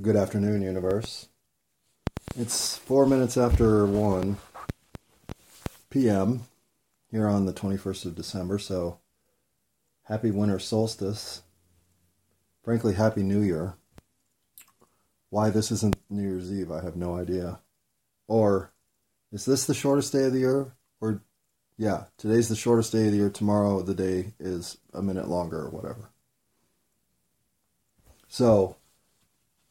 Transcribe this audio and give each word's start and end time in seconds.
Good 0.00 0.14
afternoon, 0.14 0.62
universe. 0.62 1.28
It's 2.36 2.76
four 2.76 3.04
minutes 3.04 3.36
after 3.36 3.84
1 3.84 4.36
p.m. 5.90 6.42
here 7.10 7.26
on 7.26 7.46
the 7.46 7.52
21st 7.52 8.06
of 8.06 8.14
December, 8.14 8.60
so 8.60 9.00
happy 10.04 10.30
winter 10.30 10.60
solstice. 10.60 11.42
Frankly, 12.62 12.94
happy 12.94 13.24
New 13.24 13.40
Year. 13.40 13.74
Why 15.30 15.50
this 15.50 15.72
isn't 15.72 15.96
New 16.08 16.22
Year's 16.22 16.52
Eve, 16.52 16.70
I 16.70 16.84
have 16.84 16.94
no 16.94 17.16
idea. 17.16 17.58
Or 18.28 18.72
is 19.32 19.46
this 19.46 19.66
the 19.66 19.74
shortest 19.74 20.12
day 20.12 20.26
of 20.26 20.32
the 20.32 20.40
year? 20.40 20.76
Or, 21.00 21.22
yeah, 21.76 22.04
today's 22.18 22.48
the 22.48 22.54
shortest 22.54 22.92
day 22.92 23.06
of 23.06 23.10
the 23.10 23.18
year, 23.18 23.30
tomorrow 23.30 23.82
the 23.82 23.94
day 23.94 24.34
is 24.38 24.78
a 24.94 25.02
minute 25.02 25.26
longer 25.26 25.62
or 25.62 25.70
whatever. 25.70 26.10
So, 28.28 28.77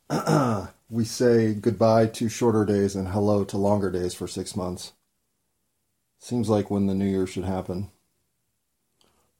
we 0.89 1.03
say 1.03 1.53
goodbye 1.53 2.05
to 2.07 2.29
shorter 2.29 2.63
days 2.63 2.95
and 2.95 3.09
hello 3.09 3.43
to 3.43 3.57
longer 3.57 3.91
days 3.91 4.13
for 4.13 4.27
six 4.27 4.55
months. 4.55 4.93
Seems 6.19 6.49
like 6.49 6.71
when 6.71 6.87
the 6.87 6.95
new 6.95 7.05
year 7.05 7.27
should 7.27 7.43
happen. 7.43 7.91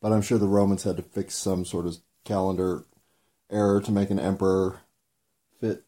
But 0.02 0.12
I'm 0.12 0.22
sure 0.22 0.38
the 0.38 0.48
Romans 0.48 0.84
had 0.84 0.98
to 0.98 1.04
fix 1.04 1.36
some 1.36 1.64
sort 1.64 1.86
of 1.86 1.98
calendar 2.26 2.84
error 3.50 3.80
to 3.82 3.92
make 3.92 4.10
an 4.10 4.20
emperor 4.20 4.82
fit 5.60 5.84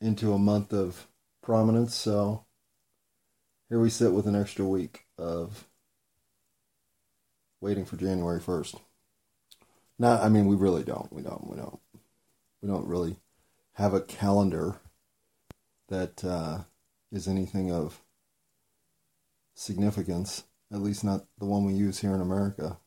into 0.00 0.32
a 0.32 0.38
month 0.38 0.72
of 0.72 1.06
prominence. 1.40 1.94
So 1.94 2.44
here 3.68 3.80
we 3.80 3.88
sit 3.88 4.12
with 4.12 4.26
an 4.26 4.34
extra 4.34 4.64
week 4.64 5.06
of 5.16 5.64
waiting 7.60 7.84
for 7.84 7.96
January 7.96 8.40
1st. 8.40 8.80
Not, 9.98 10.22
I 10.22 10.28
mean, 10.28 10.46
we 10.46 10.56
really 10.56 10.82
don't. 10.82 11.10
We 11.12 11.22
don't. 11.22 11.48
We 11.48 11.56
don't. 11.56 11.78
We 12.60 12.68
don't 12.68 12.88
really 12.88 13.16
have 13.74 13.94
a 13.94 14.00
calendar 14.00 14.80
that 15.88 16.24
uh, 16.24 16.60
is 17.12 17.28
anything 17.28 17.70
of 17.70 18.02
significance, 19.54 20.44
at 20.72 20.80
least 20.80 21.04
not 21.04 21.26
the 21.38 21.44
one 21.44 21.64
we 21.64 21.74
use 21.74 22.00
here 22.00 22.14
in 22.14 22.20
America. 22.20 22.78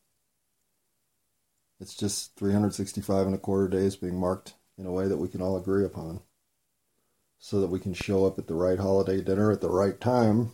It's 1.80 1.94
just 1.94 2.36
365 2.36 3.26
and 3.26 3.34
a 3.34 3.38
quarter 3.38 3.68
days 3.68 3.96
being 3.96 4.18
marked 4.18 4.54
in 4.76 4.86
a 4.86 4.92
way 4.92 5.06
that 5.08 5.18
we 5.18 5.28
can 5.28 5.40
all 5.40 5.56
agree 5.56 5.84
upon 5.84 6.20
so 7.38 7.60
that 7.60 7.68
we 7.68 7.78
can 7.78 7.94
show 7.94 8.26
up 8.26 8.38
at 8.38 8.48
the 8.48 8.54
right 8.54 8.78
holiday 8.78 9.20
dinner 9.20 9.52
at 9.52 9.60
the 9.60 9.70
right 9.70 10.00
time. 10.00 10.52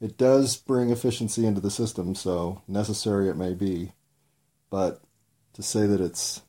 It 0.00 0.18
does 0.18 0.56
bring 0.56 0.90
efficiency 0.90 1.46
into 1.46 1.60
the 1.60 1.70
system, 1.70 2.14
so 2.14 2.62
necessary 2.66 3.28
it 3.28 3.36
may 3.36 3.54
be, 3.54 3.92
but 4.68 5.00
to 5.54 5.62
say 5.62 5.86
that 5.86 6.00
it's 6.00 6.42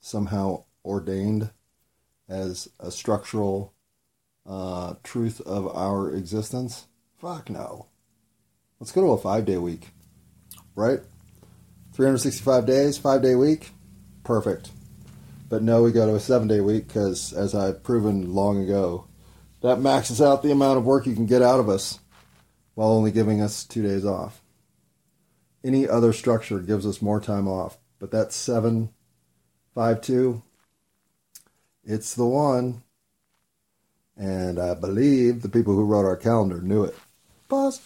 somehow 0.00 0.64
ordained 0.84 1.50
as 2.28 2.68
a 2.80 2.90
structural 2.90 3.74
uh, 4.46 4.94
truth 5.02 5.40
of 5.42 5.66
our 5.76 6.10
existence? 6.10 6.86
Fuck 7.18 7.50
no. 7.50 7.86
Let's 8.78 8.92
go 8.92 9.02
to 9.02 9.12
a 9.12 9.18
five 9.18 9.44
day 9.44 9.56
week, 9.56 9.88
right? 10.74 11.00
365 11.94 12.66
days, 12.66 12.98
five 12.98 13.22
day 13.22 13.34
week, 13.34 13.70
perfect. 14.22 14.70
But 15.48 15.62
no, 15.62 15.82
we 15.82 15.92
go 15.92 16.06
to 16.06 16.16
a 16.16 16.20
seven 16.20 16.48
day 16.48 16.60
week 16.60 16.88
because, 16.88 17.32
as 17.32 17.54
I've 17.54 17.82
proven 17.82 18.34
long 18.34 18.62
ago, 18.62 19.06
that 19.62 19.80
maxes 19.80 20.20
out 20.20 20.42
the 20.42 20.52
amount 20.52 20.78
of 20.78 20.84
work 20.84 21.06
you 21.06 21.14
can 21.14 21.26
get 21.26 21.42
out 21.42 21.60
of 21.60 21.68
us 21.68 22.00
while 22.74 22.90
only 22.90 23.12
giving 23.12 23.40
us 23.40 23.64
two 23.64 23.82
days 23.82 24.04
off. 24.04 24.42
Any 25.64 25.88
other 25.88 26.12
structure 26.12 26.60
gives 26.60 26.86
us 26.86 27.00
more 27.00 27.20
time 27.20 27.48
off, 27.48 27.78
but 27.98 28.10
that 28.10 28.32
seven, 28.32 28.90
five, 29.74 30.00
two, 30.00 30.42
it's 31.86 32.14
the 32.14 32.26
one. 32.26 32.82
And 34.18 34.58
I 34.58 34.74
believe 34.74 35.42
the 35.42 35.48
people 35.48 35.74
who 35.74 35.84
wrote 35.84 36.04
our 36.04 36.16
calendar 36.16 36.60
knew 36.60 36.84
it. 36.84 36.96
Pause. 37.48 37.80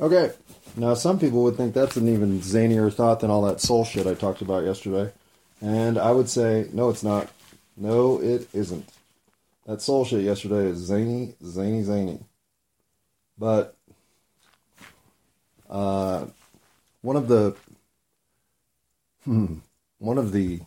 Okay. 0.00 0.32
Now, 0.76 0.94
some 0.94 1.18
people 1.18 1.42
would 1.44 1.56
think 1.56 1.74
that's 1.74 1.96
an 1.96 2.08
even 2.08 2.40
zanier 2.40 2.92
thought 2.92 3.20
than 3.20 3.30
all 3.30 3.42
that 3.42 3.60
soul 3.60 3.84
shit 3.84 4.06
I 4.06 4.14
talked 4.14 4.42
about 4.42 4.64
yesterday. 4.64 5.12
And 5.60 5.96
I 5.96 6.10
would 6.10 6.28
say, 6.28 6.68
no, 6.72 6.90
it's 6.90 7.02
not. 7.02 7.30
No, 7.76 8.20
it 8.20 8.48
isn't. 8.52 8.88
That 9.66 9.82
soul 9.82 10.04
shit 10.04 10.22
yesterday 10.22 10.68
is 10.68 10.78
zany, 10.78 11.34
zany, 11.44 11.82
zany. 11.82 12.20
But 13.38 13.76
uh, 15.68 16.26
one 17.02 17.16
of 17.16 17.28
the 17.28 17.56
hmm, 19.24 19.56
one 19.98 20.18
of 20.18 20.32
the 20.32 20.60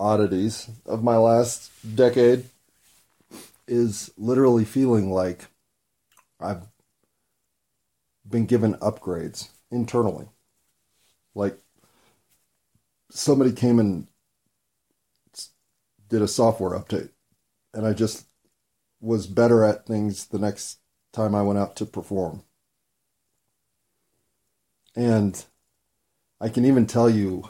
oddities 0.00 0.70
of 0.86 1.04
my 1.04 1.16
last 1.16 1.70
decade 1.94 2.46
is 3.68 4.10
literally 4.16 4.64
feeling 4.64 5.12
like 5.12 5.46
I've 6.40 6.62
been 8.28 8.46
given 8.46 8.74
upgrades 8.76 9.50
internally. 9.70 10.26
Like 11.34 11.58
somebody 13.10 13.52
came 13.52 13.78
and 13.78 14.08
did 16.08 16.22
a 16.22 16.28
software 16.28 16.76
update, 16.78 17.10
and 17.72 17.86
I 17.86 17.92
just 17.92 18.26
was 19.00 19.26
better 19.26 19.62
at 19.62 19.86
things 19.86 20.26
the 20.26 20.38
next 20.38 20.78
time 21.12 21.34
I 21.34 21.42
went 21.42 21.58
out 21.58 21.76
to 21.76 21.86
perform. 21.86 22.42
And 24.96 25.44
I 26.40 26.48
can 26.48 26.64
even 26.64 26.86
tell 26.86 27.08
you 27.08 27.48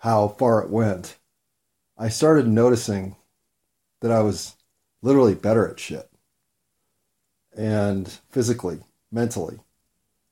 how 0.00 0.28
far 0.28 0.62
it 0.62 0.70
went. 0.70 1.16
I 1.96 2.08
started 2.08 2.48
noticing 2.48 3.16
that 4.00 4.10
I 4.10 4.20
was 4.20 4.54
literally 5.02 5.34
better 5.34 5.68
at 5.68 5.78
shit. 5.78 6.10
And 7.56 8.08
physically, 8.30 8.80
mentally, 9.12 9.60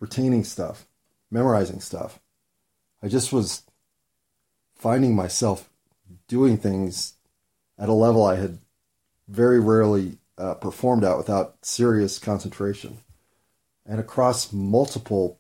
retaining 0.00 0.44
stuff, 0.44 0.86
memorizing 1.30 1.80
stuff. 1.80 2.18
I 3.02 3.08
just 3.08 3.32
was 3.32 3.62
finding 4.74 5.14
myself 5.14 5.68
doing 6.28 6.56
things 6.56 7.14
at 7.78 7.88
a 7.88 7.92
level 7.92 8.24
I 8.24 8.36
had 8.36 8.58
very 9.28 9.60
rarely 9.60 10.18
uh, 10.38 10.54
performed 10.54 11.04
at 11.04 11.18
without 11.18 11.56
serious 11.62 12.18
concentration 12.18 12.98
and 13.84 14.00
across 14.00 14.52
multiple 14.52 15.38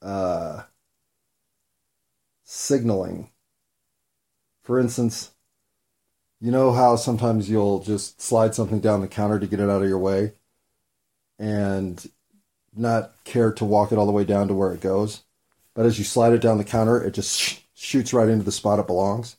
uh, 0.00 0.62
signaling 2.56 3.30
for 4.66 4.80
instance, 4.80 5.30
you 6.40 6.50
know 6.50 6.72
how 6.72 6.96
sometimes 6.96 7.48
you'll 7.48 7.78
just 7.78 8.20
slide 8.20 8.52
something 8.52 8.80
down 8.80 9.00
the 9.00 9.06
counter 9.06 9.38
to 9.38 9.46
get 9.46 9.60
it 9.60 9.70
out 9.70 9.82
of 9.82 9.88
your 9.88 9.98
way 9.98 10.32
and 11.38 12.10
not 12.74 13.12
care 13.22 13.52
to 13.52 13.64
walk 13.64 13.92
it 13.92 13.96
all 13.96 14.06
the 14.06 14.12
way 14.12 14.24
down 14.24 14.48
to 14.48 14.54
where 14.54 14.72
it 14.72 14.80
goes. 14.80 15.22
But 15.72 15.86
as 15.86 16.00
you 16.00 16.04
slide 16.04 16.32
it 16.32 16.40
down 16.40 16.58
the 16.58 16.64
counter, 16.64 17.00
it 17.00 17.14
just 17.14 17.38
sh- 17.38 17.58
shoots 17.74 18.12
right 18.12 18.28
into 18.28 18.44
the 18.44 18.50
spot 18.50 18.80
it 18.80 18.88
belongs. 18.88 19.36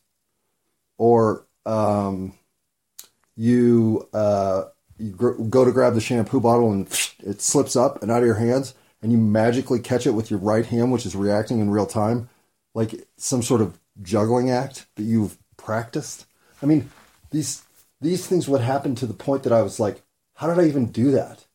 Or 0.97 1.45
um, 1.65 2.35
you 3.35 4.07
uh, 4.13 4.63
you 4.97 5.11
gr- 5.11 5.43
go 5.43 5.65
to 5.65 5.73
grab 5.73 5.93
the 5.93 5.99
shampoo 5.99 6.39
bottle 6.39 6.71
and 6.71 6.87
it 7.19 7.41
slips 7.41 7.75
up 7.75 8.01
and 8.01 8.09
out 8.09 8.21
of 8.21 8.25
your 8.25 8.35
hands, 8.35 8.75
and 9.01 9.11
you 9.11 9.17
magically 9.17 9.79
catch 9.79 10.07
it 10.07 10.11
with 10.11 10.31
your 10.31 10.39
right 10.39 10.65
hand, 10.65 10.93
which 10.93 11.05
is 11.05 11.17
reacting 11.17 11.59
in 11.59 11.69
real 11.69 11.85
time, 11.85 12.29
like 12.77 13.07
some 13.17 13.41
sort 13.41 13.59
of 13.59 13.79
juggling 14.03 14.51
act 14.51 14.85
that 14.97 15.03
you've 15.03 15.39
practiced. 15.57 16.27
I 16.61 16.67
mean, 16.67 16.91
these 17.31 17.63
these 17.99 18.27
things 18.27 18.47
would 18.47 18.61
happen 18.61 18.93
to 18.93 19.07
the 19.07 19.15
point 19.15 19.41
that 19.43 19.51
I 19.51 19.63
was 19.63 19.79
like, 19.79 20.03
how 20.35 20.45
did 20.45 20.63
I 20.63 20.67
even 20.67 20.91
do 20.91 21.09
that? 21.09 21.47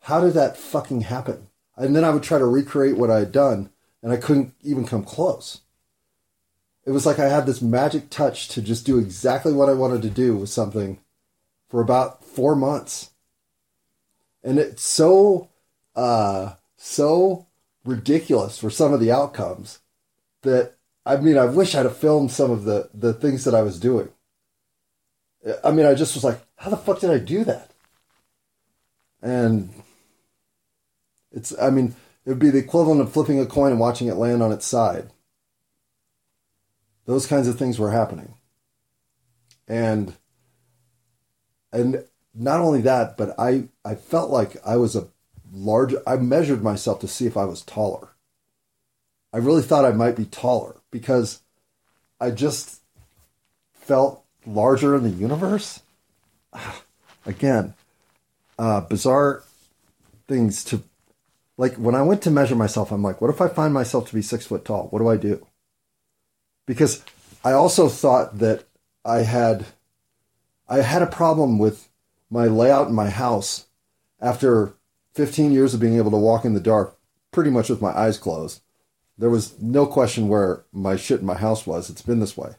How 0.00 0.22
did 0.22 0.32
that 0.32 0.56
fucking 0.56 1.02
happen? 1.02 1.48
And 1.76 1.94
then 1.94 2.02
I 2.02 2.08
would 2.08 2.22
try 2.22 2.38
to 2.38 2.46
recreate 2.46 2.96
what 2.96 3.10
I 3.10 3.18
had 3.18 3.30
done, 3.30 3.68
and 4.02 4.10
I 4.10 4.16
couldn't 4.16 4.54
even 4.62 4.86
come 4.86 5.04
close. 5.04 5.60
It 6.86 6.92
was 6.92 7.04
like 7.04 7.18
I 7.18 7.28
had 7.28 7.44
this 7.44 7.60
magic 7.60 8.08
touch 8.08 8.48
to 8.48 8.62
just 8.62 8.86
do 8.86 8.98
exactly 8.98 9.52
what 9.52 9.68
I 9.68 9.74
wanted 9.74 10.00
to 10.00 10.08
do 10.08 10.34
with 10.34 10.48
something 10.48 10.98
for 11.68 11.82
about 11.82 12.24
four 12.24 12.56
months. 12.56 13.10
And 14.42 14.58
it's 14.58 14.82
so 14.82 15.50
uh 15.94 16.54
so 16.78 17.48
ridiculous 17.84 18.58
for 18.58 18.70
some 18.70 18.94
of 18.94 19.00
the 19.00 19.12
outcomes 19.12 19.80
that 20.44 20.74
I 21.06 21.16
mean, 21.16 21.36
I 21.36 21.44
wish 21.44 21.74
I'd 21.74 21.84
have 21.84 21.96
filmed 21.96 22.30
some 22.30 22.50
of 22.50 22.64
the, 22.64 22.88
the 22.94 23.12
things 23.12 23.44
that 23.44 23.54
I 23.54 23.62
was 23.62 23.78
doing. 23.78 24.08
I 25.62 25.70
mean, 25.70 25.84
I 25.84 25.94
just 25.94 26.14
was 26.14 26.24
like, 26.24 26.40
how 26.56 26.70
the 26.70 26.76
fuck 26.76 27.00
did 27.00 27.10
I 27.10 27.18
do 27.18 27.44
that? 27.44 27.70
And 29.20 29.70
it's, 31.30 31.54
I 31.60 31.68
mean, 31.70 31.94
it 32.24 32.30
would 32.30 32.38
be 32.38 32.50
the 32.50 32.58
equivalent 32.58 33.02
of 33.02 33.12
flipping 33.12 33.38
a 33.38 33.46
coin 33.46 33.70
and 33.70 33.80
watching 33.80 34.08
it 34.08 34.14
land 34.14 34.42
on 34.42 34.52
its 34.52 34.64
side. 34.64 35.10
Those 37.04 37.26
kinds 37.26 37.48
of 37.48 37.58
things 37.58 37.78
were 37.78 37.90
happening. 37.90 38.34
And, 39.68 40.14
and 41.70 42.04
not 42.34 42.60
only 42.60 42.80
that, 42.82 43.18
but 43.18 43.34
I, 43.38 43.68
I 43.84 43.94
felt 43.94 44.30
like 44.30 44.56
I 44.66 44.76
was 44.76 44.96
a 44.96 45.08
large, 45.52 45.94
I 46.06 46.16
measured 46.16 46.62
myself 46.62 47.00
to 47.00 47.08
see 47.08 47.26
if 47.26 47.36
I 47.36 47.44
was 47.44 47.60
taller. 47.60 48.13
I 49.34 49.38
really 49.38 49.62
thought 49.62 49.84
I 49.84 49.90
might 49.90 50.14
be 50.14 50.26
taller 50.26 50.76
because 50.92 51.40
I 52.20 52.30
just 52.30 52.80
felt 53.72 54.24
larger 54.46 54.94
in 54.94 55.02
the 55.02 55.10
universe. 55.10 55.82
Again, 57.26 57.74
uh, 58.60 58.82
bizarre 58.82 59.42
things 60.28 60.62
to 60.64 60.84
like 61.56 61.74
when 61.74 61.96
I 61.96 62.02
went 62.02 62.22
to 62.22 62.30
measure 62.30 62.54
myself, 62.54 62.92
I'm 62.92 63.02
like, 63.02 63.20
what 63.20 63.30
if 63.30 63.40
I 63.40 63.48
find 63.48 63.74
myself 63.74 64.06
to 64.08 64.14
be 64.14 64.22
six 64.22 64.46
foot 64.46 64.64
tall? 64.64 64.86
What 64.90 65.00
do 65.00 65.08
I 65.08 65.16
do? 65.16 65.44
Because 66.64 67.02
I 67.44 67.52
also 67.52 67.88
thought 67.88 68.38
that 68.38 68.62
I 69.04 69.22
had 69.22 69.66
I 70.68 70.82
had 70.82 71.02
a 71.02 71.06
problem 71.06 71.58
with 71.58 71.88
my 72.30 72.44
layout 72.44 72.86
in 72.86 72.94
my 72.94 73.10
house 73.10 73.66
after 74.20 74.74
15 75.14 75.50
years 75.50 75.74
of 75.74 75.80
being 75.80 75.96
able 75.96 76.12
to 76.12 76.16
walk 76.16 76.44
in 76.44 76.54
the 76.54 76.60
dark 76.60 76.96
pretty 77.32 77.50
much 77.50 77.68
with 77.68 77.82
my 77.82 77.90
eyes 77.90 78.16
closed. 78.16 78.60
There 79.16 79.30
was 79.30 79.60
no 79.60 79.86
question 79.86 80.28
where 80.28 80.64
my 80.72 80.96
shit 80.96 81.20
in 81.20 81.26
my 81.26 81.34
house 81.34 81.66
was. 81.66 81.88
It's 81.88 82.02
been 82.02 82.20
this 82.20 82.36
way. 82.36 82.54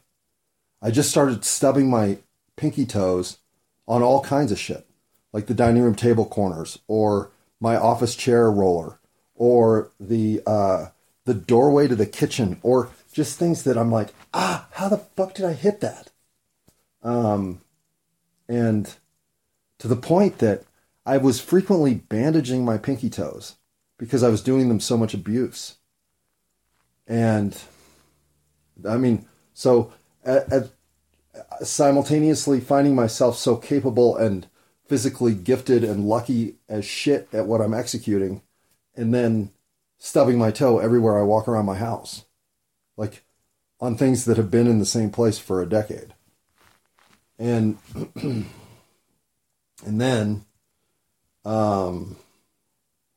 I 0.80 0.90
just 0.90 1.10
started 1.10 1.44
stubbing 1.44 1.90
my 1.90 2.18
pinky 2.56 2.86
toes 2.86 3.38
on 3.86 4.02
all 4.02 4.22
kinds 4.22 4.52
of 4.52 4.58
shit, 4.58 4.86
like 5.32 5.46
the 5.46 5.54
dining 5.54 5.82
room 5.82 5.94
table 5.94 6.24
corners 6.26 6.78
or 6.86 7.30
my 7.60 7.76
office 7.76 8.14
chair 8.16 8.50
roller 8.50 8.98
or 9.34 9.90
the 10.00 10.42
uh, 10.46 10.86
the 11.24 11.34
doorway 11.34 11.88
to 11.88 11.96
the 11.96 12.06
kitchen 12.06 12.58
or 12.62 12.90
just 13.12 13.38
things 13.38 13.62
that 13.64 13.76
I'm 13.76 13.90
like, 13.90 14.08
ah, 14.32 14.68
how 14.72 14.88
the 14.88 14.98
fuck 14.98 15.34
did 15.34 15.44
I 15.44 15.52
hit 15.52 15.80
that? 15.80 16.10
Um, 17.02 17.60
and 18.48 18.94
to 19.78 19.88
the 19.88 19.96
point 19.96 20.38
that 20.38 20.64
I 21.04 21.18
was 21.18 21.40
frequently 21.40 21.94
bandaging 21.94 22.64
my 22.64 22.78
pinky 22.78 23.10
toes 23.10 23.56
because 23.98 24.22
I 24.22 24.28
was 24.28 24.42
doing 24.42 24.68
them 24.68 24.80
so 24.80 24.96
much 24.96 25.14
abuse. 25.14 25.76
And 27.06 27.56
I 28.88 28.96
mean, 28.96 29.26
so 29.54 29.92
at, 30.24 30.52
at, 30.52 30.70
simultaneously 31.62 32.60
finding 32.60 32.94
myself 32.94 33.36
so 33.36 33.56
capable 33.56 34.16
and 34.16 34.46
physically 34.86 35.34
gifted 35.34 35.84
and 35.84 36.08
lucky 36.08 36.56
as 36.68 36.84
shit 36.84 37.28
at 37.32 37.46
what 37.46 37.60
I'm 37.60 37.74
executing, 37.74 38.42
and 38.94 39.12
then 39.12 39.50
stubbing 39.98 40.38
my 40.38 40.50
toe 40.50 40.78
everywhere 40.78 41.18
I 41.18 41.22
walk 41.22 41.48
around 41.48 41.66
my 41.66 41.76
house, 41.76 42.24
like 42.96 43.24
on 43.80 43.96
things 43.96 44.24
that 44.24 44.36
have 44.36 44.50
been 44.50 44.66
in 44.66 44.78
the 44.78 44.86
same 44.86 45.10
place 45.10 45.38
for 45.38 45.60
a 45.60 45.68
decade. 45.68 46.14
And 47.38 47.78
and 48.16 48.46
then 49.84 50.44
um 51.44 52.16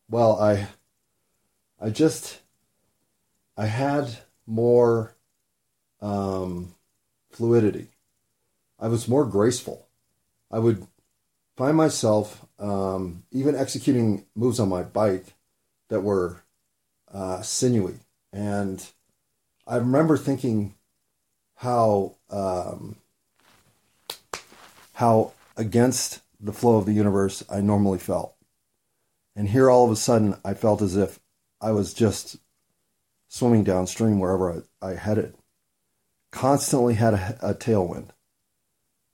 well 0.09 0.39
I 0.39 0.67
I 1.79 1.89
just 1.89 2.39
I 3.59 3.65
had 3.65 4.19
more 4.47 5.17
um 6.01 6.75
fluidity. 7.29 7.89
I 8.79 8.87
was 8.87 9.09
more 9.09 9.25
graceful. 9.25 9.87
I 10.49 10.59
would 10.59 10.87
find 11.57 11.75
myself 11.75 12.45
um, 12.57 13.23
even 13.31 13.55
executing 13.55 14.25
moves 14.33 14.61
on 14.61 14.69
my 14.69 14.83
bike 14.83 15.33
that 15.89 15.99
were 15.99 16.43
uh, 17.13 17.41
sinewy. 17.41 17.99
And 18.31 18.85
I 19.67 19.75
remember 19.75 20.15
thinking 20.15 20.75
how 21.55 22.15
um, 22.29 22.95
how 24.93 25.33
against 25.57 26.21
the 26.39 26.53
flow 26.53 26.77
of 26.77 26.85
the 26.85 26.93
universe 26.93 27.43
I 27.51 27.59
normally 27.59 27.99
felt. 27.99 28.35
And 29.35 29.49
here 29.49 29.69
all 29.69 29.83
of 29.83 29.91
a 29.91 29.97
sudden 29.97 30.37
I 30.45 30.53
felt 30.53 30.81
as 30.81 30.95
if 30.95 31.19
I 31.59 31.71
was 31.71 31.93
just 31.93 32.37
swimming 33.29 33.63
downstream 33.63 34.19
wherever 34.19 34.65
I, 34.81 34.89
I 34.89 34.95
headed. 34.95 35.35
Constantly 36.31 36.95
had 36.95 37.13
a, 37.13 37.39
a 37.41 37.53
tailwind. 37.53 38.09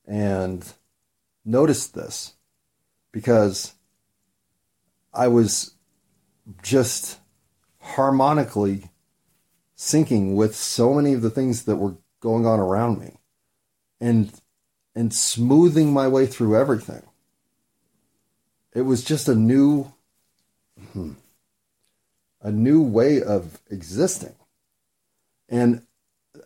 And 0.08 0.66
noticed 1.44 1.94
this 1.94 2.34
because 3.12 3.74
I 5.14 5.28
was 5.28 5.76
just 6.64 7.20
harmonically 7.80 8.90
syncing 9.78 10.36
with 10.36 10.56
so 10.56 10.94
many 10.94 11.14
of 11.14 11.22
the 11.22 11.30
things 11.30 11.66
that 11.66 11.76
were 11.76 11.96
going 12.20 12.46
on 12.46 12.60
around 12.60 13.00
me 13.00 13.18
and 14.00 14.32
and 14.96 15.14
smoothing 15.14 15.92
my 15.92 16.08
way 16.08 16.26
through 16.26 16.56
everything. 16.56 17.04
It 18.74 18.82
was 18.82 19.04
just 19.04 19.28
a 19.28 19.36
new 19.36 19.94
hmm, 20.94 21.14
a 22.46 22.52
new 22.52 22.80
way 22.80 23.24
of 23.24 23.60
existing. 23.72 24.36
And 25.50 25.82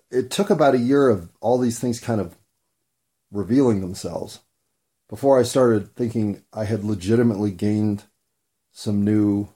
it 0.09 0.31
took 0.31 0.49
about 0.49 0.73
a 0.73 0.79
year 0.79 1.09
of 1.09 1.29
all 1.41 1.57
these 1.57 1.77
things 1.77 1.99
kind 1.99 2.21
of 2.21 2.37
revealing 3.31 3.81
themselves 3.81 4.39
before 5.09 5.37
I 5.37 5.43
started 5.43 5.93
thinking 5.97 6.41
I 6.53 6.63
had 6.63 6.85
legitimately 6.85 7.51
gained 7.51 8.03
some 8.71 9.03
new 9.03 9.49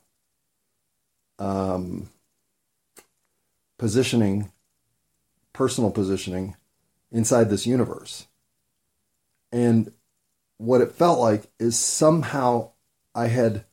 um, 1.40 2.10
positioning, 3.78 4.52
personal 5.54 5.92
positioning 5.92 6.58
inside 7.10 7.50
this 7.50 7.66
universe. 7.66 8.28
And 9.54 9.94
what 10.58 10.82
it 10.82 10.92
felt 10.92 11.20
like 11.20 11.44
is 11.58 11.80
somehow 11.80 12.72
I 13.16 13.28
had 13.28 13.64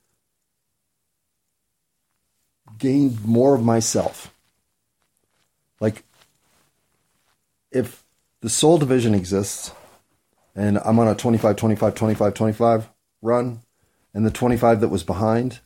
gained 2.80 3.24
more 3.24 3.54
of 3.54 3.62
myself. 3.62 4.34
Like, 5.78 6.02
if 7.70 8.02
the 8.40 8.50
soul 8.50 8.78
division 8.78 9.14
exists, 9.14 9.72
and 10.56 10.78
I'm 10.78 10.98
on 10.98 11.08
a 11.08 11.14
25, 11.14 11.56
25, 11.56 11.94
25, 11.94 12.34
25 12.34 12.88
run, 13.22 13.60
and 14.12 14.26
the 14.26 14.30
25 14.30 14.80
that 14.80 14.88
was 14.88 15.04
behind 15.04 15.60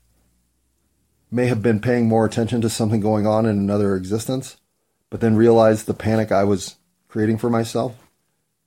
may 1.30 1.46
have 1.46 1.62
been 1.62 1.80
paying 1.80 2.06
more 2.06 2.26
attention 2.26 2.60
to 2.60 2.68
something 2.68 3.00
going 3.00 3.26
on 3.26 3.46
in 3.46 3.58
another 3.58 3.96
existence, 3.96 4.58
but 5.10 5.20
then 5.20 5.36
realized 5.36 5.86
the 5.86 5.94
panic 5.94 6.30
I 6.30 6.44
was 6.44 6.76
creating 7.08 7.38
for 7.38 7.48
myself 7.48 7.96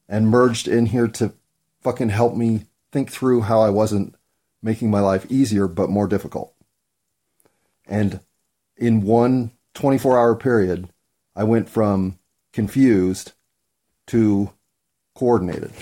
and 0.10 0.30
merged 0.30 0.68
in 0.68 0.88
here 0.88 1.08
to 1.08 1.34
fucking 1.82 2.10
help 2.10 2.36
me 2.36 2.66
think 2.92 3.12
through 3.12 3.42
how 3.42 3.62
I 3.62 3.70
wasn't 3.70 4.16
making 4.62 4.90
my 4.90 5.00
life 5.00 5.26
easier 5.30 5.68
but 5.68 5.90
more 5.90 6.08
difficult. 6.08 6.54
And 7.86 8.20
in 8.78 9.02
one 9.02 9.52
24 9.74 10.18
hour 10.18 10.36
period, 10.36 10.90
I 11.36 11.44
went 11.44 11.70
from 11.70 12.20
confused 12.54 13.34
to 14.08 14.52
coordinated 15.16 15.74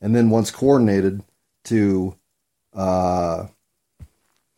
and 0.00 0.14
then 0.14 0.30
once 0.30 0.50
coordinated 0.50 1.22
to 1.64 2.16
uh, 2.74 3.46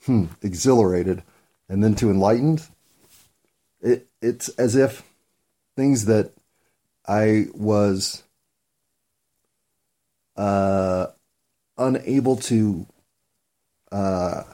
hmm, 0.05 0.27
exhilarated, 0.41 1.23
and 1.69 1.83
then 1.83 1.95
to 1.97 2.11
enlightened. 2.11 2.67
It 3.81 4.07
it's 4.21 4.49
as 4.51 4.77
if 4.77 5.03
things 5.77 6.05
that 6.05 6.33
I 7.07 7.47
was 7.55 8.23
uh, 10.37 11.09
unable 11.77 12.37
to 12.37 12.87
uh, 13.91 14.45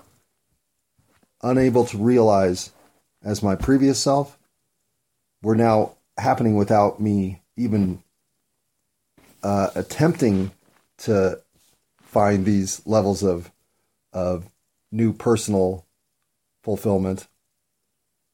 unable 1.43 1.85
to 1.87 1.99
realize 1.99 2.73
as 3.23 3.43
my 3.43 3.55
previous 3.55 4.01
self 4.01 4.39
were 5.43 5.57
now 5.57 5.93
happening 6.17 6.57
without 6.57 7.01
me 7.01 7.41
even 7.57 8.03
uh, 9.43 9.71
attempting 9.75 10.51
to 10.99 11.41
find 12.03 12.45
these 12.45 12.85
levels 12.87 13.23
of 13.23 13.51
of 14.13 14.49
new 14.91 15.13
personal 15.13 15.85
fulfillment. 16.63 17.27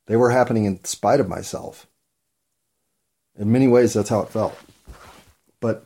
They 0.07 0.17
were 0.17 0.31
happening 0.31 0.65
in 0.65 0.85
spite 0.85 1.21
of 1.21 1.29
myself. 1.29 1.87
In 3.37 3.51
many 3.51 3.67
ways, 3.67 3.93
that's 3.93 4.09
how 4.09 4.21
it 4.21 4.29
felt. 4.29 4.57
But 5.61 5.85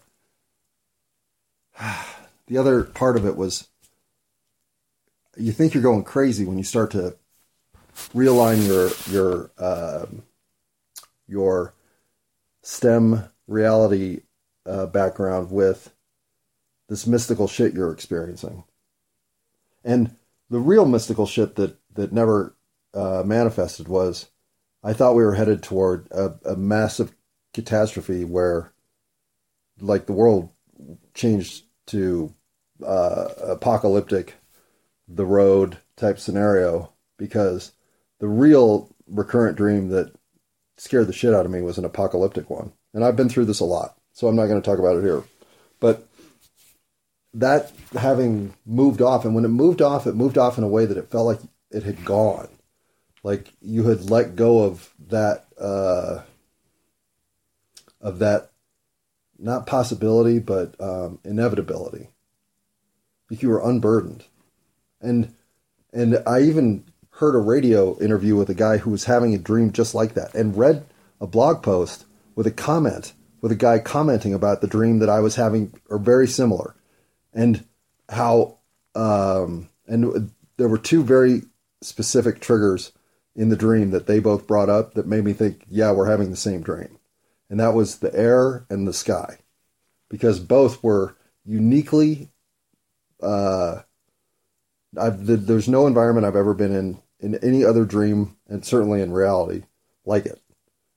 the 2.47 2.59
other 2.59 2.85
part 2.85 3.17
of 3.17 3.25
it 3.27 3.37
was 3.37 3.69
you 5.39 5.53
think 5.53 5.73
you're 5.73 5.83
going 5.83 6.05
crazy 6.05 6.45
when 6.45 6.59
you 6.59 6.65
start 6.65 6.91
to 6.93 7.17
realign 8.15 8.67
your 8.67 8.91
your 9.11 9.51
uh, 9.59 10.07
your 11.27 11.75
STEM 12.63 13.25
reality 13.47 14.23
uh, 14.67 14.87
background 14.87 15.51
with 15.51 15.93
this 16.89 17.07
mystical 17.07 17.49
shit 17.49 17.75
you're 17.75 17.93
experiencing. 17.93 18.65
And 19.85 20.17
the 20.51 20.59
real 20.59 20.87
mystical 20.87 21.27
shit 21.27 21.57
that 21.57 21.77
that 21.95 22.13
never 22.13 22.55
uh, 22.95 23.23
manifested 23.25 23.89
was, 23.89 24.31
I 24.83 24.93
thought 24.93 25.15
we 25.15 25.25
were 25.25 25.35
headed 25.35 25.63
toward 25.63 26.11
a, 26.11 26.35
a 26.45 26.57
massive 26.57 27.15
catastrophe 27.53 28.25
where, 28.25 28.73
like, 29.81 30.07
the 30.07 30.13
world 30.13 30.51
changed 31.15 31.65
to 31.87 32.35
uh, 32.85 33.29
apocalyptic, 33.43 34.35
the 35.09 35.25
road 35.25 35.79
type 35.97 36.19
scenario 36.19 36.93
because 37.17 37.73
the 38.21 38.29
real 38.29 38.95
recurrent 39.07 39.57
dream 39.57 39.89
that 39.89 40.13
scared 40.77 41.07
the 41.07 41.13
shit 41.13 41.35
out 41.35 41.47
of 41.47 41.51
me 41.51 41.61
was 41.61 41.79
an 41.79 41.85
apocalyptic 41.85 42.51
one. 42.51 42.73
And 42.95 43.05
I've 43.05 43.17
been 43.17 43.29
through 43.29 43.47
this 43.47 43.61
a 43.61 43.65
lot. 43.65 43.97
so 44.13 44.27
I'm 44.27 44.37
not 44.37 44.47
going 44.47 44.61
to 44.61 44.69
talk 44.69 44.79
about 44.79 44.97
it 44.97 45.03
here. 45.03 45.23
But 45.81 46.09
that 47.35 47.73
having 47.93 48.55
moved 48.67 49.03
off, 49.03 49.25
and 49.25 49.35
when 49.35 49.45
it 49.45 49.49
moved 49.49 49.83
off, 49.83 50.07
it 50.07 50.15
moved 50.15 50.39
off 50.39 50.59
in 50.59 50.65
a 50.65 50.69
way 50.69 50.87
that 50.87 50.97
it 50.97 51.11
felt 51.11 51.27
like 51.27 51.41
it 51.71 51.83
had 51.83 52.05
gone, 52.05 52.49
like 53.23 53.53
you 53.61 53.85
had 53.85 54.11
let 54.11 54.37
go 54.37 54.65
of 54.65 54.93
that, 55.09 55.47
uh, 55.61 56.23
of 58.01 58.19
that, 58.21 58.51
not 59.39 59.67
possibility, 59.67 60.39
but 60.39 60.81
um, 60.81 61.21
inevitability. 61.25 62.09
Like 63.31 63.43
you 63.43 63.51
were 63.51 63.69
unburdened, 63.69 64.25
and 65.01 65.35
and 65.93 66.23
I 66.27 66.43
even 66.43 66.85
heard 67.11 67.35
a 67.35 67.39
radio 67.39 67.99
interview 67.99 68.37
with 68.37 68.51
a 68.51 68.55
guy 68.55 68.79
who 68.79 68.91
was 68.91 69.05
having 69.05 69.35
a 69.35 69.39
dream 69.39 69.73
just 69.73 69.95
like 69.95 70.15
that, 70.15 70.35
and 70.35 70.57
read 70.57 70.87
a 71.21 71.27
blog 71.27 71.63
post 71.63 72.05
with 72.35 72.47
a 72.47 72.53
comment 72.53 73.13
with 73.41 73.53
a 73.53 73.57
guy 73.57 73.79
commenting 73.79 74.35
about 74.35 74.61
the 74.61 74.67
dream 74.67 74.99
that 74.99 75.09
I 75.09 75.21
was 75.21 75.37
having, 75.37 75.73
or 75.89 75.99
very 75.99 76.27
similar, 76.27 76.75
and 77.33 77.65
how 78.09 78.59
um, 78.95 79.69
and 79.87 80.33
there 80.57 80.69
were 80.69 80.79
two 80.79 81.03
very 81.03 81.43
specific 81.81 82.41
triggers 82.41 82.93
in 83.37 83.49
the 83.49 83.57
dream 83.57 83.91
that 83.91 84.07
they 84.07 84.19
both 84.19 84.47
brought 84.47 84.69
up 84.69 84.95
that 84.95 85.07
made 85.07 85.25
me 85.25 85.33
think, 85.33 85.65
yeah, 85.69 85.93
we're 85.93 86.11
having 86.11 86.31
the 86.31 86.37
same 86.37 86.63
dream, 86.63 86.99
and 87.49 87.61
that 87.61 87.75
was 87.75 87.99
the 87.99 88.15
air 88.15 88.67
and 88.69 88.87
the 88.87 88.93
sky, 88.93 89.39
because 90.09 90.41
both 90.41 90.83
were 90.83 91.17
uniquely. 91.45 92.29
Uh, 93.21 93.83
I've, 94.97 95.27
there's 95.27 95.69
no 95.69 95.87
environment 95.87 96.27
I've 96.27 96.37
ever 96.37 96.55
been 96.55 96.75
in 96.75 97.03
in 97.21 97.35
any 97.37 97.65
other 97.65 97.85
dream, 97.85 98.37
and 98.49 98.65
certainly 98.65 99.03
in 99.03 99.13
reality, 99.13 99.65
like 100.05 100.25
it. 100.25 100.41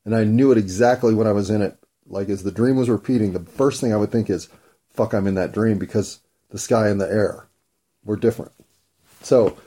And 0.06 0.16
I 0.16 0.24
knew 0.24 0.52
it 0.52 0.58
exactly 0.58 1.14
when 1.14 1.28
I 1.28 1.32
was 1.32 1.50
in 1.50 1.62
it. 1.62 1.78
Like 2.06 2.30
as 2.30 2.44
the 2.44 2.52
dream 2.52 2.76
was 2.76 2.90
repeating, 2.90 3.34
the 3.34 3.40
first 3.40 3.82
thing 3.82 3.94
I 3.94 3.98
would 3.98 4.12
think 4.12 4.30
is, 4.30 4.50
"Fuck, 4.90 5.14
I'm 5.14 5.28
in 5.28 5.36
that 5.36 5.52
dream," 5.52 5.78
because 5.78 6.20
the 6.50 6.60
sky 6.60 6.90
and 6.90 7.00
the 7.02 7.12
air 7.12 7.48
were 8.04 8.16
different. 8.16 8.52
So 9.22 9.58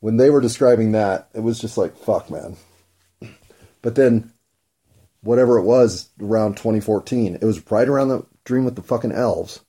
when 0.00 0.16
they 0.16 0.30
were 0.30 0.40
describing 0.40 0.92
that, 0.92 1.28
it 1.34 1.40
was 1.40 1.58
just 1.58 1.78
like, 1.78 1.96
"Fuck, 1.96 2.30
man." 2.30 2.56
But 3.82 3.94
then, 3.94 4.32
whatever 5.22 5.58
it 5.58 5.64
was 5.64 6.08
around 6.20 6.56
2014, 6.56 7.36
it 7.36 7.44
was 7.44 7.70
right 7.70 7.88
around 7.88 8.08
the 8.08 8.26
dream 8.44 8.64
with 8.64 8.76
the 8.76 8.82
fucking 8.82 9.12
elves. 9.12 9.60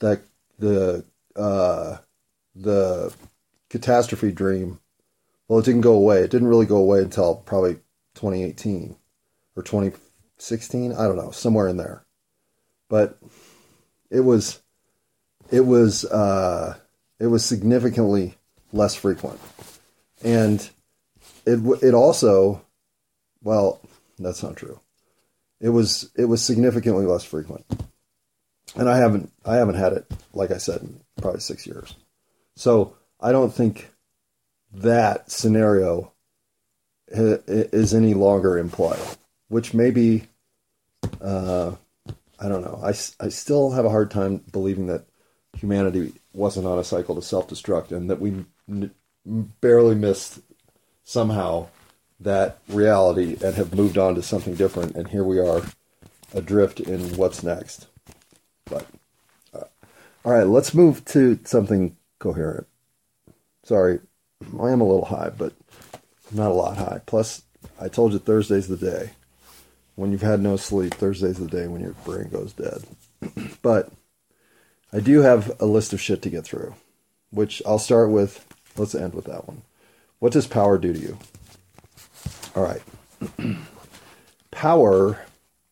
That 0.00 0.22
the 0.58 1.04
uh, 1.34 1.98
the 2.54 3.14
catastrophe 3.70 4.32
dream. 4.32 4.80
Well, 5.48 5.58
it 5.58 5.64
didn't 5.64 5.82
go 5.82 5.94
away. 5.94 6.20
It 6.20 6.30
didn't 6.30 6.48
really 6.48 6.66
go 6.66 6.76
away 6.76 7.00
until 7.00 7.36
probably 7.36 7.74
2018 8.14 8.96
or 9.56 9.62
2016. 9.62 10.92
I 10.92 11.04
don't 11.04 11.16
know, 11.16 11.30
somewhere 11.30 11.68
in 11.68 11.76
there. 11.76 12.04
But 12.88 13.18
it 14.10 14.20
was, 14.20 14.60
it 15.50 15.60
was, 15.60 16.04
uh, 16.04 16.76
it 17.18 17.26
was 17.26 17.44
significantly 17.44 18.36
less 18.72 18.94
frequent, 18.94 19.40
and 20.22 20.68
it 21.46 21.58
it 21.82 21.94
also, 21.94 22.62
well, 23.42 23.80
that's 24.18 24.42
not 24.42 24.56
true. 24.56 24.80
It 25.60 25.70
was 25.70 26.10
it 26.16 26.26
was 26.26 26.42
significantly 26.42 27.06
less 27.06 27.24
frequent, 27.24 27.64
and 28.76 28.88
I 28.88 28.98
haven't 28.98 29.32
I 29.44 29.56
haven't 29.56 29.76
had 29.76 29.92
it 29.92 30.06
like 30.32 30.50
I 30.50 30.58
said 30.58 30.82
in 30.82 31.00
probably 31.20 31.40
six 31.40 31.66
years. 31.66 31.94
So 32.58 32.96
I 33.20 33.30
don't 33.30 33.54
think 33.54 33.92
that 34.72 35.30
scenario 35.30 36.12
is 37.06 37.94
any 37.94 38.14
longer 38.14 38.62
play, 38.64 38.98
which 39.46 39.74
maybe, 39.74 40.26
uh, 41.20 41.76
I 42.40 42.48
don't 42.48 42.62
know. 42.62 42.80
I, 42.82 42.88
I 43.20 43.28
still 43.28 43.70
have 43.70 43.84
a 43.84 43.90
hard 43.90 44.10
time 44.10 44.38
believing 44.50 44.86
that 44.88 45.04
humanity 45.56 46.14
wasn't 46.32 46.66
on 46.66 46.80
a 46.80 46.84
cycle 46.84 47.14
to 47.14 47.22
self 47.22 47.46
destruct 47.48 47.92
and 47.92 48.10
that 48.10 48.20
we 48.20 48.44
n- 48.68 48.90
barely 49.24 49.94
missed 49.94 50.40
somehow 51.04 51.68
that 52.18 52.58
reality 52.68 53.36
and 53.40 53.54
have 53.54 53.72
moved 53.72 53.96
on 53.96 54.16
to 54.16 54.22
something 54.22 54.56
different. 54.56 54.96
And 54.96 55.06
here 55.06 55.22
we 55.22 55.38
are 55.38 55.62
adrift 56.34 56.80
in 56.80 57.16
what's 57.16 57.44
next. 57.44 57.86
But, 58.64 58.84
uh, 59.54 59.66
all 60.24 60.32
right, 60.32 60.46
let's 60.46 60.74
move 60.74 61.04
to 61.06 61.38
something 61.44 61.96
coherent. 62.18 62.66
Sorry, 63.64 64.00
I 64.42 64.70
am 64.70 64.80
a 64.80 64.86
little 64.86 65.06
high, 65.06 65.30
but 65.36 65.52
not 66.32 66.50
a 66.50 66.54
lot 66.54 66.76
high. 66.76 67.00
Plus, 67.06 67.42
I 67.80 67.88
told 67.88 68.12
you 68.12 68.18
Thursday's 68.18 68.68
the 68.68 68.76
day. 68.76 69.10
When 69.94 70.12
you've 70.12 70.22
had 70.22 70.40
no 70.40 70.56
sleep, 70.56 70.94
Thursday's 70.94 71.38
the 71.38 71.46
day 71.46 71.66
when 71.66 71.80
your 71.80 71.92
brain 72.04 72.28
goes 72.28 72.52
dead. 72.52 72.84
but 73.62 73.90
I 74.92 75.00
do 75.00 75.20
have 75.20 75.60
a 75.60 75.66
list 75.66 75.92
of 75.92 76.00
shit 76.00 76.22
to 76.22 76.30
get 76.30 76.44
through, 76.44 76.74
which 77.30 77.60
I'll 77.66 77.78
start 77.78 78.10
with. 78.10 78.46
Let's 78.76 78.94
end 78.94 79.14
with 79.14 79.24
that 79.24 79.48
one. 79.48 79.62
What 80.20 80.32
does 80.32 80.46
power 80.46 80.78
do 80.78 80.92
to 80.92 80.98
you? 80.98 81.18
All 82.54 82.62
right. 82.62 82.82
power, 84.50 85.18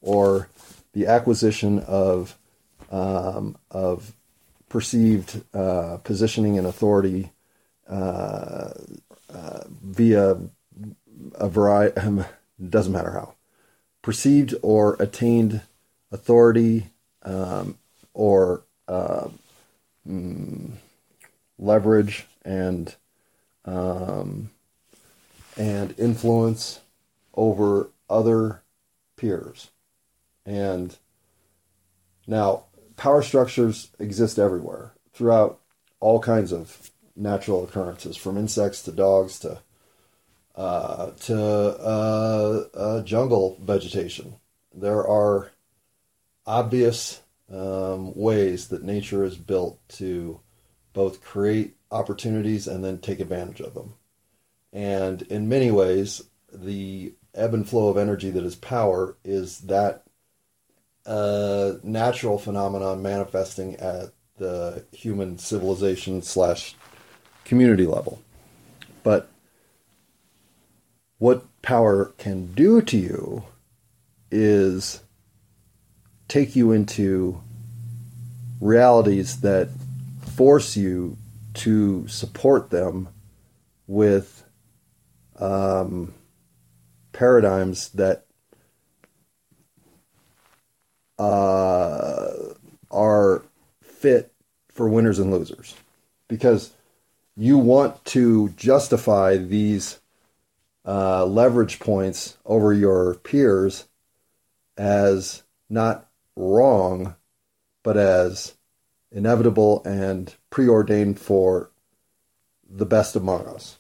or 0.01 0.49
the 0.93 1.07
acquisition 1.07 1.79
of 1.81 2.37
um, 2.91 3.57
of 3.71 4.13
perceived 4.77 5.43
uh, 5.55 5.97
positioning 6.05 6.59
and 6.59 6.67
authority 6.67 7.33
uh, 7.89 8.69
uh, 9.33 9.61
via 9.83 10.37
a 11.37 11.49
variety, 11.49 11.99
doesn't 12.69 12.93
matter 12.93 13.13
how, 13.13 13.33
perceived 14.03 14.55
or 14.61 14.95
attained 15.01 15.63
authority 16.13 16.91
um, 17.23 17.79
or 18.13 18.65
uh, 18.87 19.29
mm, 20.07 20.73
leverage 21.59 22.27
and 22.45 22.97
um, 23.65 24.51
and 25.57 25.99
influence 25.99 26.81
over 27.33 27.89
other 28.11 28.61
peers. 29.17 29.71
And 30.45 30.95
now 32.27 32.65
power 32.97 33.23
structures 33.23 33.91
exist 33.99 34.39
everywhere 34.39 34.95
throughout 35.13 35.61
all 36.01 36.21
kinds 36.21 36.53
of 36.53 36.91
natural 37.15 37.65
occurrences, 37.65 38.17
from 38.17 38.37
insects 38.37 38.83
to 38.83 38.93
dogs 38.93 39.39
to 39.41 39.61
uh, 40.55 41.11
to 41.11 41.39
uh, 41.39 42.65
uh, 42.75 43.03
jungle 43.03 43.59
vegetation. 43.63 44.37
There 44.75 45.07
are 45.07 45.51
obvious 46.47 47.23
um, 47.53 48.15
ways 48.15 48.69
that 48.69 48.83
nature 48.83 49.25
is 49.25 49.37
built 49.37 49.87
to 49.91 50.41
both 50.95 51.23
create 51.23 51.77
opportunities 51.91 52.67
and 52.67 52.83
then 52.83 52.99
take 52.99 53.21
advantage 53.21 53.61
of 53.61 53.75
them. 53.75 53.95
And 54.73 55.23
in 55.23 55.49
many 55.49 55.71
ways, 55.71 56.23
the 56.53 57.15
ebb 57.35 57.53
and 57.53 57.69
flow 57.69 57.89
of 57.89 57.99
energy 57.99 58.31
that 58.31 58.45
is 58.45 58.57
power 58.57 59.17
is 59.25 59.61
that 59.61 60.06
uh, 61.07 61.75
natural 61.83 62.39
phenomenon 62.39 63.03
manifesting 63.03 63.77
at 63.77 64.11
the 64.37 64.85
human 64.93 65.39
civilization 65.39 66.23
slash 66.23 66.75
community 67.45 67.87
level. 67.87 68.21
But 69.03 69.29
what 71.19 71.45
power 71.63 72.13
can 72.19 72.53
do 72.53 72.83
to 72.83 72.97
you 72.97 73.45
is 74.31 75.01
take 76.29 76.57
you 76.57 76.73
into 76.73 77.41
realities 78.61 79.41
that 79.41 79.69
force 80.35 80.77
you 80.77 81.17
to 81.55 82.07
support 82.09 82.71
them 82.71 83.09
with 83.87 84.45
um, 85.39 86.13
paradigms 87.13 87.89
that 87.91 88.26
uh, 91.19 92.29
are 92.91 93.43
fit 93.83 94.33
for 94.69 94.89
winners 94.89 95.19
and 95.19 95.31
losers 95.31 95.75
because 96.29 96.73
you 97.37 97.59
want 97.59 98.05
to 98.05 98.51
justify 98.51 99.37
these 99.37 100.01
uh, 100.87 101.25
leverage 101.25 101.79
points 101.79 102.39
over 102.45 102.73
your 102.73 103.17
peers 103.17 103.87
as 104.77 105.43
not 105.69 106.09
wrong, 106.37 107.15
but 107.83 107.97
as 107.97 108.55
inevitable 109.11 109.83
and 109.85 110.35
preordained 110.51 111.19
for 111.19 111.71
the 112.69 112.87
best 112.87 113.17
among 113.17 113.47
us. 113.47 113.77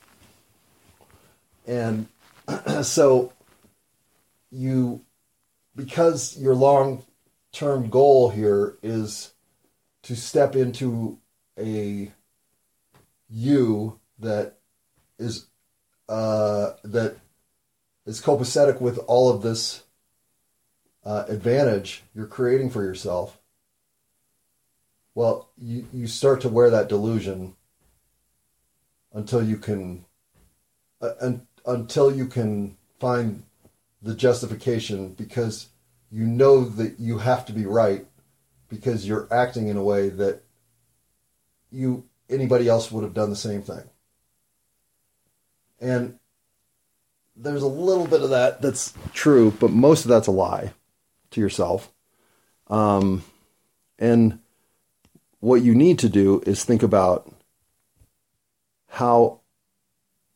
And 1.66 2.08
so 2.82 3.32
you, 4.50 5.02
because 5.74 6.36
you're 6.38 6.54
long 6.54 7.04
term 7.56 7.88
goal 7.88 8.28
here 8.28 8.76
is 8.82 9.32
to 10.02 10.14
step 10.14 10.54
into 10.54 11.18
a 11.58 12.12
you 13.30 13.98
that 14.18 14.58
is 15.18 15.46
uh, 16.10 16.72
that 16.84 17.16
is 18.04 18.20
copacetic 18.20 18.80
with 18.80 18.98
all 19.06 19.30
of 19.30 19.40
this 19.40 19.84
uh, 21.02 21.24
advantage 21.28 22.02
you're 22.14 22.26
creating 22.26 22.68
for 22.68 22.82
yourself, 22.82 23.38
well, 25.14 25.48
you, 25.56 25.86
you 25.94 26.06
start 26.06 26.42
to 26.42 26.50
wear 26.50 26.68
that 26.68 26.90
delusion 26.90 27.56
until 29.14 29.42
you 29.42 29.56
can 29.56 30.04
uh, 31.00 31.12
un, 31.22 31.46
until 31.64 32.14
you 32.14 32.26
can 32.26 32.76
find 33.00 33.42
the 34.02 34.14
justification 34.14 35.14
because 35.14 35.68
you 36.10 36.24
know 36.24 36.64
that 36.64 36.98
you 36.98 37.18
have 37.18 37.44
to 37.46 37.52
be 37.52 37.66
right 37.66 38.06
because 38.68 39.06
you're 39.06 39.28
acting 39.32 39.68
in 39.68 39.76
a 39.76 39.82
way 39.82 40.08
that 40.08 40.42
you 41.70 42.04
anybody 42.28 42.68
else 42.68 42.90
would 42.90 43.04
have 43.04 43.14
done 43.14 43.30
the 43.30 43.36
same 43.36 43.62
thing. 43.62 43.84
And 45.80 46.18
there's 47.36 47.62
a 47.62 47.68
little 47.68 48.06
bit 48.06 48.22
of 48.22 48.30
that 48.30 48.62
that's 48.62 48.94
true, 49.12 49.52
but 49.60 49.70
most 49.70 50.04
of 50.04 50.08
that's 50.08 50.26
a 50.26 50.32
lie 50.32 50.72
to 51.32 51.40
yourself. 51.40 51.92
Um, 52.68 53.22
and 53.98 54.40
what 55.40 55.62
you 55.62 55.74
need 55.74 55.98
to 56.00 56.08
do 56.08 56.42
is 56.46 56.64
think 56.64 56.82
about 56.82 57.30
how 58.88 59.40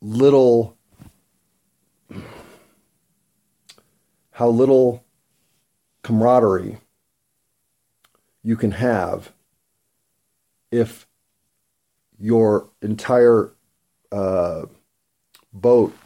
little 0.00 0.77
how 4.33 4.49
little 4.49 5.05
camaraderie 6.02 6.78
you 8.42 8.57
can 8.57 8.73
have 8.73 9.33
if 10.71 11.07
your 12.19 12.69
entire 12.83 13.52
uh, 14.12 14.62
boat 15.52 15.97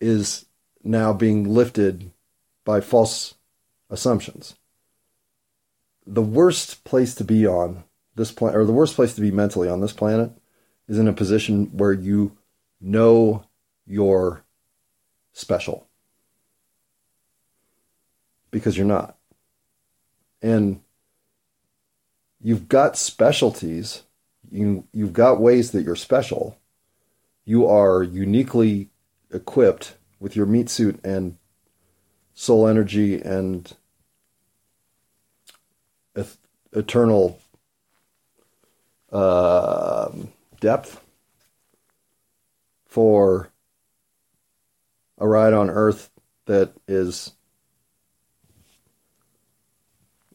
is 0.00 0.46
now 0.82 1.12
being 1.12 1.44
lifted 1.44 2.10
by 2.64 2.80
false 2.80 3.34
assumptions. 3.90 4.54
The 6.06 6.22
worst 6.22 6.84
place 6.84 7.14
to 7.16 7.24
be 7.24 7.46
on 7.46 7.84
this 8.14 8.32
planet, 8.32 8.56
or 8.56 8.64
the 8.64 8.72
worst 8.72 8.94
place 8.94 9.14
to 9.14 9.20
be 9.20 9.30
mentally 9.30 9.68
on 9.68 9.80
this 9.80 9.92
planet, 9.92 10.30
is 10.88 10.98
in 10.98 11.08
a 11.08 11.12
position 11.12 11.76
where 11.76 11.92
you 11.92 12.36
know 12.80 13.44
you're 13.86 14.44
special. 15.32 15.87
Because 18.50 18.76
you're 18.76 18.86
not. 18.86 19.16
And 20.40 20.80
you've 22.40 22.68
got 22.68 22.96
specialties, 22.96 24.04
you, 24.50 24.86
you've 24.92 25.12
got 25.12 25.40
ways 25.40 25.72
that 25.72 25.82
you're 25.82 25.96
special. 25.96 26.56
You 27.44 27.66
are 27.66 28.02
uniquely 28.02 28.88
equipped 29.32 29.96
with 30.20 30.36
your 30.36 30.46
meat 30.46 30.70
suit 30.70 31.00
and 31.04 31.36
soul 32.34 32.66
energy 32.66 33.20
and 33.20 33.74
eternal 36.72 37.40
uh, 39.10 40.10
depth 40.60 41.00
for 42.86 43.50
a 45.18 45.26
ride 45.26 45.52
on 45.52 45.70
Earth 45.70 46.10
that 46.46 46.72
is 46.86 47.32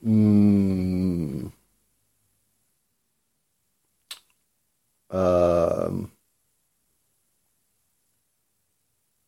mm, 0.04 1.52
um, 5.10 6.12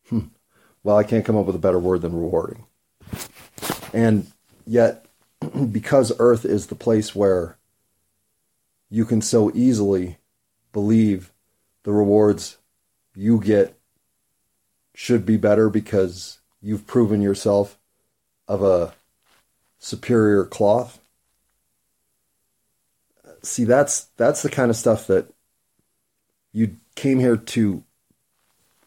hmm, 0.10 0.20
well, 0.84 0.98
I 0.98 1.04
can't 1.04 1.26
come 1.26 1.38
up 1.38 1.46
with 1.46 1.56
a 1.56 1.60
better 1.60 1.80
word 1.80 2.02
than 2.02 2.16
rewarding. 2.16 2.66
And 3.94 4.28
yet, 4.66 5.06
because 5.72 6.12
Earth 6.20 6.46
is 6.46 6.68
the 6.68 6.76
place 6.76 7.16
where 7.16 7.58
you 8.90 9.06
can 9.06 9.22
so 9.22 9.52
easily 9.54 10.18
believe 10.74 11.32
the 11.84 11.92
rewards 11.92 12.58
you 13.16 13.40
get 13.40 13.78
should 14.94 15.26
be 15.26 15.38
better 15.38 15.70
because 15.70 16.40
you've 16.62 16.88
proven 16.88 17.22
yourself 17.22 17.78
of 18.48 18.62
a 18.62 18.94
superior 19.86 20.44
cloth. 20.44 21.00
See, 23.44 23.66
that's 23.66 24.06
that's 24.18 24.42
the 24.42 24.50
kind 24.50 24.72
of 24.72 24.76
stuff 24.76 25.06
that 25.06 25.32
you 26.52 26.78
came 26.96 27.20
here 27.20 27.38
to 27.38 27.84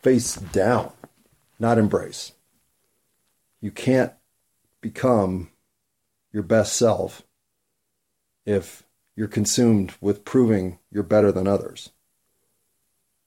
face 0.02 0.34
down, 0.34 0.90
not 1.60 1.78
embrace. 1.78 2.32
You 3.60 3.70
can't 3.70 4.12
become 4.80 5.50
your 6.32 6.42
best 6.42 6.74
self 6.74 7.22
if 8.44 8.82
you're 9.14 9.28
consumed 9.28 9.94
with 10.00 10.24
proving 10.24 10.80
you're 10.90 11.04
better 11.04 11.30
than 11.30 11.46
others 11.46 11.90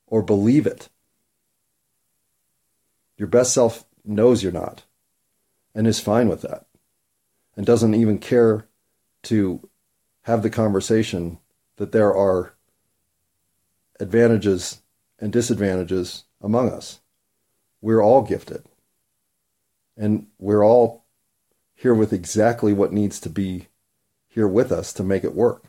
or 0.07 0.21
believe 0.21 0.67
it. 0.67 0.89
Your 3.17 3.29
best 3.29 3.53
self 3.53 3.85
knows 4.03 4.43
you're 4.43 4.51
not 4.51 4.83
and 5.73 5.87
is 5.87 6.01
fine 6.01 6.27
with 6.27 6.41
that 6.41 6.65
and 7.55 7.65
doesn't 7.65 7.95
even 7.95 8.17
care 8.17 8.65
to 9.23 9.67
have 10.23 10.43
the 10.43 10.49
conversation 10.49 11.39
that 11.77 11.91
there 11.91 12.15
are 12.15 12.53
advantages 13.99 14.81
and 15.19 15.31
disadvantages 15.31 16.23
among 16.41 16.69
us. 16.69 16.99
We're 17.81 18.01
all 18.01 18.21
gifted. 18.21 18.63
And 19.97 20.27
we're 20.39 20.63
all 20.63 21.05
here 21.75 21.93
with 21.93 22.13
exactly 22.13 22.73
what 22.73 22.93
needs 22.93 23.19
to 23.21 23.29
be 23.29 23.67
here 24.27 24.47
with 24.47 24.71
us 24.71 24.93
to 24.93 25.03
make 25.03 25.23
it 25.23 25.35
work. 25.35 25.65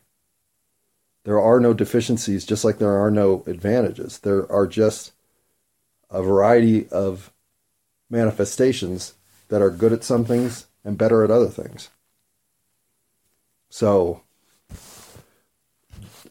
There 1.24 1.40
are 1.40 1.60
no 1.60 1.72
deficiencies, 1.72 2.44
just 2.44 2.64
like 2.64 2.78
there 2.78 2.96
are 2.96 3.10
no 3.10 3.44
advantages. 3.46 4.18
There 4.18 4.50
are 4.50 4.66
just 4.66 5.12
a 6.10 6.22
variety 6.22 6.88
of 6.88 7.32
manifestations 8.10 9.14
that 9.48 9.62
are 9.62 9.70
good 9.70 9.92
at 9.92 10.04
some 10.04 10.24
things 10.24 10.66
and 10.84 10.98
better 10.98 11.24
at 11.24 11.30
other 11.30 11.48
things. 11.48 11.88
So 13.70 14.22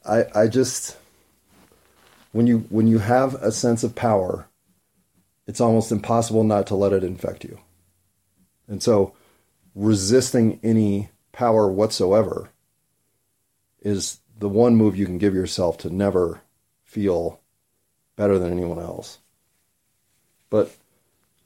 I 0.07 0.25
I 0.35 0.47
just 0.47 0.97
when 2.31 2.47
you 2.47 2.59
when 2.69 2.87
you 2.87 2.99
have 2.99 3.35
a 3.35 3.51
sense 3.51 3.83
of 3.83 3.95
power, 3.95 4.47
it's 5.47 5.61
almost 5.61 5.91
impossible 5.91 6.43
not 6.43 6.67
to 6.67 6.75
let 6.75 6.93
it 6.93 7.03
infect 7.03 7.43
you. 7.43 7.59
And 8.67 8.81
so 8.81 9.13
resisting 9.75 10.59
any 10.63 11.09
power 11.31 11.71
whatsoever 11.71 12.49
is 13.81 14.19
the 14.37 14.49
one 14.49 14.75
move 14.75 14.95
you 14.95 15.05
can 15.05 15.17
give 15.17 15.33
yourself 15.33 15.77
to 15.79 15.89
never 15.89 16.41
feel 16.83 17.39
better 18.15 18.37
than 18.37 18.51
anyone 18.51 18.79
else. 18.79 19.19
But 20.49 20.75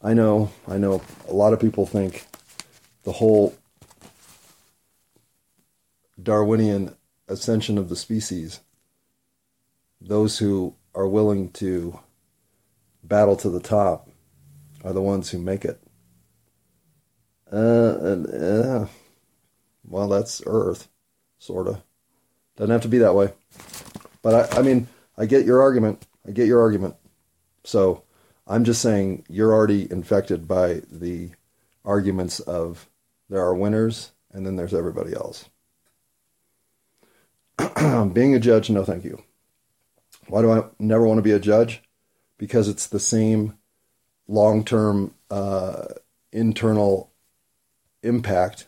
I 0.02 0.14
know, 0.14 0.52
I 0.68 0.78
know 0.78 1.02
a 1.28 1.34
lot 1.34 1.54
of 1.54 1.60
people 1.60 1.86
think 1.86 2.26
the 3.06 3.14
whole 3.14 3.56
Darwinian 6.22 6.96
ascension 7.28 7.78
of 7.78 7.88
the 7.88 7.96
species, 7.96 8.60
those 10.02 10.40
who 10.40 10.76
are 10.94 11.08
willing 11.08 11.52
to 11.52 12.00
battle 13.04 13.36
to 13.38 13.50
the 13.50 13.60
top 13.60 14.10
are 14.84 14.92
the 14.92 15.02
ones 15.02 15.30
who 15.30 15.38
make 15.38 15.64
it. 15.64 15.80
Uh, 17.52 17.98
and, 18.02 18.28
uh, 18.28 18.86
well, 19.88 20.08
that's 20.08 20.42
Earth, 20.48 20.88
sort 21.38 21.68
of. 21.68 21.82
Doesn't 22.58 22.72
have 22.72 22.82
to 22.82 22.88
be 22.88 22.98
that 22.98 23.14
way. 23.14 23.34
But 24.24 24.52
I, 24.54 24.60
I 24.60 24.62
mean, 24.64 24.88
I 25.16 25.28
get 25.28 25.46
your 25.46 25.62
argument. 25.62 26.06
I 26.28 26.32
get 26.32 26.48
your 26.48 26.62
argument. 26.62 26.96
So 27.64 28.04
I'm 28.48 28.64
just 28.64 28.82
saying 28.82 29.26
you're 29.30 29.54
already 29.54 29.90
infected 29.92 30.48
by 30.48 30.82
the 30.92 31.32
arguments 31.84 32.40
of 32.40 32.90
there 33.30 33.42
are 33.42 33.56
winners 33.56 34.12
and 34.32 34.46
then 34.46 34.56
there's 34.56 34.74
everybody 34.74 35.14
else. 35.14 35.50
Being 38.14 38.36
a 38.36 38.40
judge, 38.40 38.70
no 38.70 38.84
thank 38.84 39.04
you. 39.04 39.24
Why 40.28 40.42
do 40.42 40.52
I 40.52 40.64
never 40.80 41.06
want 41.06 41.20
to 41.20 41.24
be 41.24 41.32
a 41.32 41.40
judge? 41.40 41.84
Because 42.38 42.68
it's 42.68 42.88
the 42.88 43.00
same 43.00 43.58
long 44.28 44.64
term 44.66 45.14
uh, 45.30 45.86
internal 46.32 47.12
impact 48.04 48.68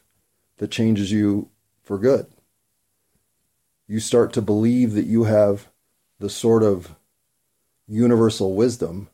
that 0.58 0.72
changes 0.72 1.12
you 1.12 1.50
for 1.84 1.98
good 1.98 2.28
you 3.88 4.00
start 4.00 4.34
to 4.34 4.42
believe 4.42 4.94
that 4.94 5.06
you 5.06 5.24
have 5.24 5.70
the 6.20 6.30
sort 6.30 6.62
of 6.62 6.96
universal 7.88 8.54
wisdom 8.54 9.10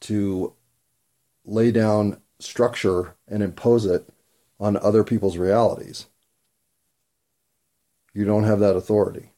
to 0.00 0.52
lay 1.44 1.72
down 1.72 2.20
structure 2.40 3.14
and 3.26 3.42
impose 3.42 3.84
it 3.84 4.08
on 4.60 4.76
other 4.76 5.04
people's 5.04 5.36
realities. 5.36 6.06
You 8.12 8.24
don't 8.24 8.44
have 8.44 8.60
that 8.60 8.76
authority. 8.76 9.30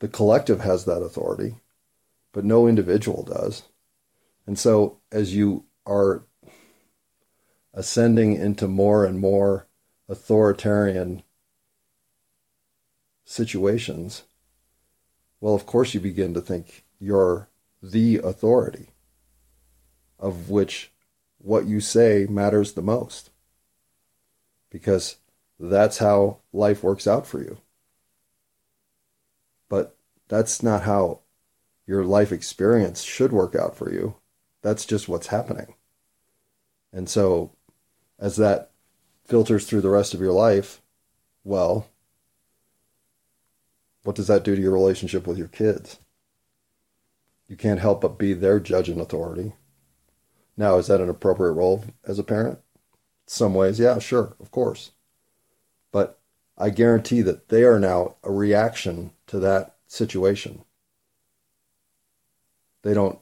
The 0.00 0.08
collective 0.08 0.60
has 0.60 0.84
that 0.84 1.02
authority, 1.02 1.56
but 2.32 2.44
no 2.44 2.66
individual 2.66 3.24
does. 3.24 3.64
And 4.46 4.58
so, 4.58 4.98
as 5.10 5.34
you 5.34 5.64
are 5.84 6.22
ascending 7.74 8.34
into 8.34 8.68
more 8.68 9.04
and 9.04 9.18
more 9.18 9.66
authoritarian 10.08 11.22
situations, 13.24 14.22
well, 15.40 15.54
of 15.54 15.66
course, 15.66 15.94
you 15.94 16.00
begin 16.00 16.32
to 16.34 16.40
think 16.40 16.84
you're 16.98 17.48
the 17.82 18.18
authority 18.18 18.88
of 20.18 20.50
which 20.50 20.90
what 21.38 21.66
you 21.66 21.80
say 21.80 22.26
matters 22.28 22.72
the 22.72 22.82
most. 22.82 23.30
Because 24.70 25.16
that's 25.58 25.98
how 25.98 26.38
life 26.52 26.82
works 26.82 27.06
out 27.06 27.26
for 27.26 27.40
you. 27.40 27.58
But 29.68 29.96
that's 30.28 30.62
not 30.62 30.82
how 30.82 31.20
your 31.86 32.04
life 32.04 32.32
experience 32.32 33.02
should 33.02 33.32
work 33.32 33.54
out 33.56 33.76
for 33.76 33.92
you. 33.92 34.16
That's 34.62 34.84
just 34.84 35.08
what's 35.08 35.28
happening. 35.28 35.74
And 36.92 37.08
so, 37.08 37.52
as 38.18 38.36
that 38.36 38.70
filters 39.24 39.66
through 39.66 39.82
the 39.82 39.90
rest 39.90 40.14
of 40.14 40.20
your 40.20 40.32
life, 40.32 40.82
well, 41.44 41.88
what 44.02 44.16
does 44.16 44.26
that 44.26 44.44
do 44.44 44.56
to 44.56 44.60
your 44.60 44.72
relationship 44.72 45.26
with 45.26 45.38
your 45.38 45.48
kids? 45.48 45.98
You 47.46 47.56
can't 47.56 47.80
help 47.80 48.02
but 48.02 48.18
be 48.18 48.34
their 48.34 48.60
judge 48.60 48.88
and 48.88 49.00
authority. 49.00 49.54
Now, 50.58 50.76
is 50.76 50.88
that 50.88 51.00
an 51.00 51.08
appropriate 51.08 51.52
role 51.52 51.84
as 52.04 52.18
a 52.18 52.24
parent? 52.24 52.58
Some 53.26 53.54
ways, 53.54 53.78
yeah, 53.78 54.00
sure, 54.00 54.34
of 54.40 54.50
course. 54.50 54.90
But 55.92 56.18
I 56.58 56.70
guarantee 56.70 57.22
that 57.22 57.48
they 57.48 57.62
are 57.62 57.78
now 57.78 58.16
a 58.24 58.32
reaction 58.32 59.12
to 59.28 59.38
that 59.38 59.76
situation. 59.86 60.64
They 62.82 62.92
don't 62.92 63.20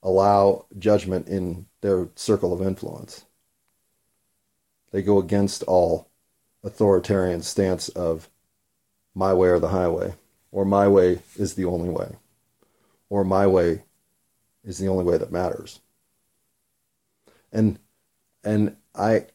allow 0.00 0.66
judgment 0.78 1.26
in 1.26 1.66
their 1.80 2.08
circle 2.14 2.52
of 2.52 2.62
influence. 2.62 3.24
They 4.92 5.02
go 5.02 5.18
against 5.18 5.64
all 5.64 6.08
authoritarian 6.62 7.42
stance 7.42 7.88
of 7.88 8.28
my 9.12 9.34
way 9.34 9.48
or 9.48 9.58
the 9.58 9.68
highway, 9.68 10.14
or 10.52 10.64
my 10.64 10.86
way 10.86 11.22
is 11.34 11.54
the 11.54 11.64
only 11.64 11.88
way, 11.88 12.14
or 13.10 13.24
my 13.24 13.48
way 13.48 13.82
is 14.62 14.78
the 14.78 14.86
only 14.86 15.02
way 15.02 15.18
that 15.18 15.32
matters. 15.32 15.80
And 17.52 17.78
and 18.44 18.76
I 18.94 19.26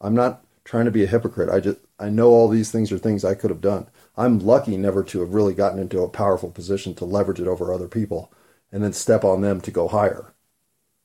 I'm 0.00 0.14
not 0.14 0.44
trying 0.64 0.86
to 0.86 0.90
be 0.90 1.04
a 1.04 1.08
hypocrite. 1.08 1.50
I 1.50 1.60
just 1.60 1.78
I 1.98 2.08
know 2.08 2.30
all 2.30 2.48
these 2.48 2.70
things 2.70 2.90
are 2.92 2.98
things 2.98 3.24
I 3.24 3.34
could 3.34 3.50
have 3.50 3.60
done. 3.60 3.88
I'm 4.16 4.38
lucky 4.38 4.76
never 4.76 5.02
to 5.04 5.20
have 5.20 5.34
really 5.34 5.54
gotten 5.54 5.78
into 5.78 6.02
a 6.02 6.08
powerful 6.08 6.50
position 6.50 6.94
to 6.96 7.04
leverage 7.04 7.40
it 7.40 7.48
over 7.48 7.72
other 7.72 7.88
people 7.88 8.32
and 8.72 8.82
then 8.82 8.92
step 8.92 9.24
on 9.24 9.40
them 9.40 9.60
to 9.62 9.70
go 9.70 9.88
higher. 9.88 10.34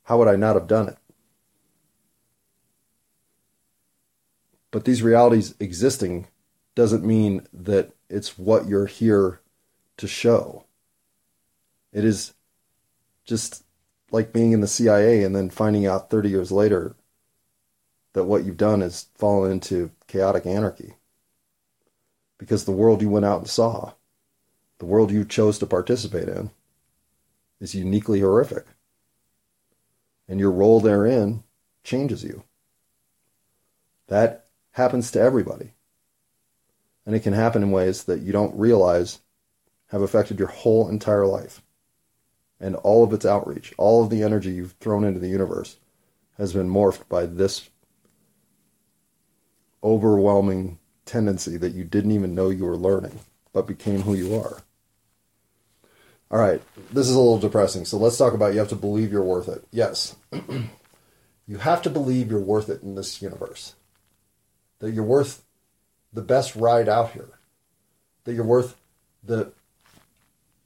How 0.03 0.17
would 0.17 0.27
I 0.27 0.35
not 0.35 0.55
have 0.55 0.67
done 0.67 0.89
it? 0.89 0.97
But 4.71 4.85
these 4.85 5.01
realities 5.01 5.55
existing 5.59 6.27
doesn't 6.75 7.05
mean 7.05 7.47
that 7.53 7.93
it's 8.09 8.37
what 8.37 8.67
you're 8.67 8.85
here 8.85 9.41
to 9.97 10.07
show. 10.07 10.65
It 11.91 12.05
is 12.05 12.33
just 13.25 13.63
like 14.11 14.33
being 14.33 14.51
in 14.51 14.61
the 14.61 14.67
CIA 14.67 15.23
and 15.23 15.35
then 15.35 15.49
finding 15.49 15.85
out 15.85 16.09
30 16.09 16.29
years 16.29 16.51
later 16.51 16.95
that 18.13 18.23
what 18.25 18.43
you've 18.43 18.57
done 18.57 18.81
is 18.81 19.07
fallen 19.15 19.51
into 19.51 19.91
chaotic 20.07 20.45
anarchy. 20.45 20.95
Because 22.37 22.65
the 22.65 22.71
world 22.71 23.01
you 23.01 23.09
went 23.09 23.25
out 23.25 23.39
and 23.39 23.49
saw, 23.49 23.93
the 24.79 24.85
world 24.85 25.11
you 25.11 25.25
chose 25.25 25.59
to 25.59 25.65
participate 25.65 26.27
in, 26.27 26.51
is 27.59 27.75
uniquely 27.75 28.21
horrific. 28.21 28.65
And 30.27 30.39
your 30.39 30.51
role 30.51 30.79
therein 30.79 31.43
changes 31.83 32.23
you. 32.23 32.43
That 34.07 34.45
happens 34.71 35.11
to 35.11 35.19
everybody. 35.19 35.73
And 37.05 37.15
it 37.15 37.21
can 37.21 37.33
happen 37.33 37.63
in 37.63 37.71
ways 37.71 38.03
that 38.05 38.21
you 38.21 38.31
don't 38.31 38.57
realize 38.57 39.19
have 39.87 40.01
affected 40.01 40.39
your 40.39 40.47
whole 40.47 40.87
entire 40.87 41.25
life. 41.25 41.61
And 42.59 42.75
all 42.77 43.03
of 43.03 43.13
its 43.13 43.25
outreach, 43.25 43.73
all 43.77 44.03
of 44.03 44.09
the 44.09 44.21
energy 44.21 44.51
you've 44.51 44.75
thrown 44.79 45.03
into 45.03 45.19
the 45.19 45.29
universe 45.29 45.77
has 46.37 46.53
been 46.53 46.69
morphed 46.69 47.07
by 47.07 47.25
this 47.25 47.69
overwhelming 49.83 50.77
tendency 51.05 51.57
that 51.57 51.73
you 51.73 51.83
didn't 51.83 52.11
even 52.11 52.35
know 52.35 52.49
you 52.49 52.65
were 52.65 52.77
learning, 52.77 53.19
but 53.53 53.67
became 53.67 54.01
who 54.01 54.13
you 54.13 54.35
are. 54.35 54.61
All 56.31 56.39
right, 56.39 56.61
this 56.91 57.09
is 57.09 57.15
a 57.15 57.19
little 57.19 57.39
depressing. 57.39 57.85
So 57.85 57.97
let's 57.97 58.17
talk 58.17 58.33
about 58.33 58.53
you 58.53 58.59
have 58.59 58.69
to 58.69 58.75
believe 58.75 59.11
you're 59.11 59.23
worth 59.23 59.49
it. 59.49 59.65
Yes. 59.71 60.15
you 61.47 61.57
have 61.57 61.81
to 61.83 61.89
believe 61.89 62.29
you're 62.29 62.39
worth 62.39 62.69
it 62.69 62.83
in 62.83 62.95
this 62.95 63.21
universe. 63.21 63.73
That 64.79 64.91
you're 64.91 65.03
worth 65.03 65.43
the 66.13 66.21
best 66.21 66.55
ride 66.55 66.87
out 66.87 67.11
here, 67.11 67.29
that 68.23 68.33
you're 68.33 68.43
worth 68.43 68.77
the 69.23 69.51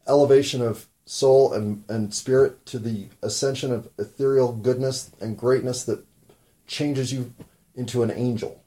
elevation 0.08 0.62
of 0.62 0.88
soul 1.06 1.54
and, 1.54 1.84
and 1.90 2.14
spirit 2.14 2.66
to 2.68 2.80
the 2.80 3.08
ascension 3.22 3.72
of 3.72 3.90
ethereal 3.98 4.54
goodness 4.54 5.12
and 5.20 5.38
greatness 5.38 5.84
that 5.84 6.06
changes 6.68 7.12
you 7.12 7.34
into 7.76 8.04
an 8.04 8.12
angel. 8.12 8.64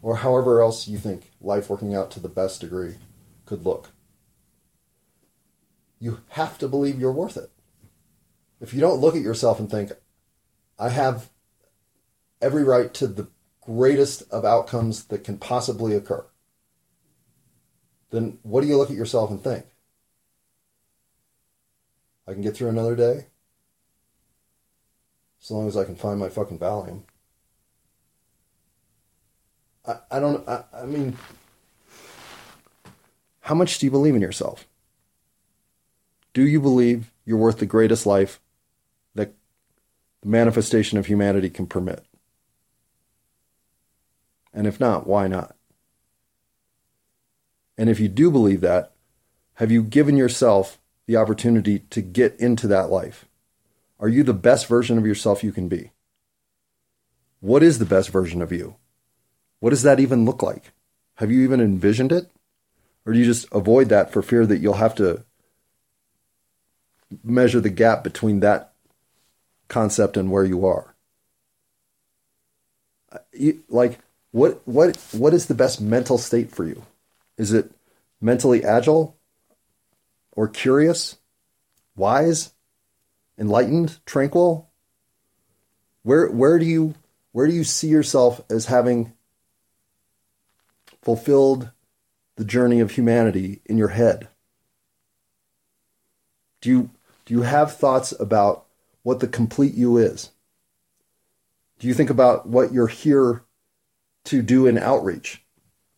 Or 0.00 0.16
however 0.16 0.60
else 0.60 0.88
you 0.88 0.98
think 0.98 1.30
life 1.40 1.70
working 1.70 1.94
out 1.94 2.10
to 2.12 2.20
the 2.20 2.28
best 2.28 2.60
degree 2.60 2.96
could 3.46 3.64
look. 3.64 3.90
You 6.00 6.20
have 6.30 6.58
to 6.58 6.68
believe 6.68 6.98
you're 6.98 7.12
worth 7.12 7.36
it. 7.36 7.50
If 8.60 8.74
you 8.74 8.80
don't 8.80 9.00
look 9.00 9.14
at 9.14 9.22
yourself 9.22 9.60
and 9.60 9.70
think, 9.70 9.92
I 10.78 10.88
have 10.88 11.30
every 12.40 12.64
right 12.64 12.92
to 12.94 13.06
the 13.06 13.28
greatest 13.60 14.24
of 14.32 14.44
outcomes 14.44 15.04
that 15.04 15.22
can 15.22 15.38
possibly 15.38 15.94
occur, 15.94 16.24
then 18.10 18.38
what 18.42 18.62
do 18.62 18.66
you 18.66 18.76
look 18.76 18.90
at 18.90 18.96
yourself 18.96 19.30
and 19.30 19.42
think? 19.42 19.64
I 22.26 22.32
can 22.32 22.42
get 22.42 22.56
through 22.56 22.68
another 22.68 22.96
day 22.96 23.26
as 25.42 25.50
long 25.50 25.66
as 25.66 25.76
I 25.76 25.84
can 25.84 25.96
find 25.96 26.20
my 26.20 26.28
fucking 26.28 26.58
Valium. 26.58 27.02
I, 29.86 29.96
I 30.10 30.20
don't, 30.20 30.48
I, 30.48 30.62
I 30.72 30.86
mean, 30.86 31.16
how 33.40 33.54
much 33.54 33.78
do 33.78 33.86
you 33.86 33.90
believe 33.90 34.14
in 34.14 34.22
yourself? 34.22 34.68
Do 36.32 36.46
you 36.46 36.60
believe 36.60 37.10
you're 37.24 37.38
worth 37.38 37.58
the 37.58 37.66
greatest 37.66 38.06
life 38.06 38.40
that 39.14 39.34
the 40.22 40.28
manifestation 40.28 40.98
of 40.98 41.06
humanity 41.06 41.50
can 41.50 41.66
permit? 41.66 42.04
And 44.54 44.66
if 44.66 44.78
not, 44.78 45.06
why 45.06 45.26
not? 45.26 45.56
And 47.76 47.90
if 47.90 47.98
you 47.98 48.08
do 48.08 48.30
believe 48.30 48.60
that, 48.60 48.92
have 49.54 49.72
you 49.72 49.82
given 49.82 50.16
yourself 50.16 50.78
the 51.06 51.16
opportunity 51.16 51.80
to 51.90 52.00
get 52.00 52.38
into 52.38 52.66
that 52.68 52.90
life? 52.90 53.26
Are 53.98 54.08
you 54.08 54.22
the 54.22 54.34
best 54.34 54.66
version 54.66 54.98
of 54.98 55.06
yourself 55.06 55.44
you 55.44 55.52
can 55.52 55.68
be? 55.68 55.92
What 57.40 57.62
is 57.62 57.78
the 57.78 57.84
best 57.84 58.10
version 58.10 58.42
of 58.42 58.52
you? 58.52 58.76
What 59.60 59.70
does 59.70 59.82
that 59.82 60.00
even 60.00 60.24
look 60.24 60.42
like? 60.42 60.72
Have 61.16 61.30
you 61.30 61.42
even 61.42 61.60
envisioned 61.60 62.12
it? 62.12 62.30
Or 63.04 63.12
do 63.12 63.18
you 63.18 63.24
just 63.24 63.46
avoid 63.52 63.88
that 63.88 64.12
for 64.12 64.22
fear 64.22 64.46
that 64.46 64.58
you'll 64.58 64.74
have 64.74 64.94
to 64.96 65.24
measure 67.22 67.60
the 67.60 67.70
gap 67.70 68.04
between 68.04 68.40
that 68.40 68.72
concept 69.68 70.16
and 70.16 70.30
where 70.30 70.44
you 70.44 70.66
are? 70.66 70.94
Like, 73.68 73.98
what 74.30 74.62
what 74.66 74.96
what 75.12 75.34
is 75.34 75.46
the 75.46 75.54
best 75.54 75.80
mental 75.80 76.18
state 76.18 76.50
for 76.50 76.64
you? 76.64 76.84
Is 77.36 77.52
it 77.52 77.70
mentally 78.20 78.64
agile 78.64 79.16
or 80.32 80.48
curious, 80.48 81.18
wise, 81.96 82.54
enlightened, 83.38 83.98
tranquil? 84.06 84.70
Where 86.02 86.30
where 86.30 86.58
do 86.58 86.64
you 86.64 86.94
where 87.32 87.46
do 87.46 87.52
you 87.52 87.64
see 87.64 87.88
yourself 87.88 88.40
as 88.50 88.66
having 88.66 89.12
fulfilled 91.02 91.70
the 92.36 92.44
journey 92.44 92.80
of 92.80 92.92
humanity 92.92 93.60
in 93.66 93.78
your 93.78 93.88
head? 93.88 94.28
Do 96.60 96.70
you 96.70 96.90
do 97.24 97.34
you 97.34 97.42
have 97.42 97.76
thoughts 97.76 98.12
about 98.18 98.66
what 99.02 99.20
the 99.20 99.28
complete 99.28 99.74
you 99.74 99.96
is? 99.96 100.30
Do 101.78 101.88
you 101.88 101.94
think 101.94 102.10
about 102.10 102.48
what 102.48 102.72
you're 102.72 102.86
here 102.86 103.42
to 104.24 104.42
do 104.42 104.66
in 104.66 104.78
outreach? 104.78 105.44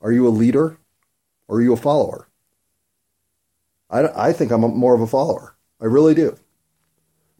Are 0.01 0.13
you 0.13 0.27
a 0.27 0.31
leader 0.31 0.79
or 1.47 1.59
are 1.59 1.63
you 1.63 1.73
a 1.73 1.79
follower? 1.79 2.29
I, 3.95 4.29
I 4.29 4.33
think 4.33 4.51
I'm 4.51 4.65
a, 4.65 4.69
more 4.69 4.95
of 4.95 5.01
a 5.01 5.07
follower. 5.07 5.55
I 5.81 5.85
really 5.85 6.15
do. 6.15 6.37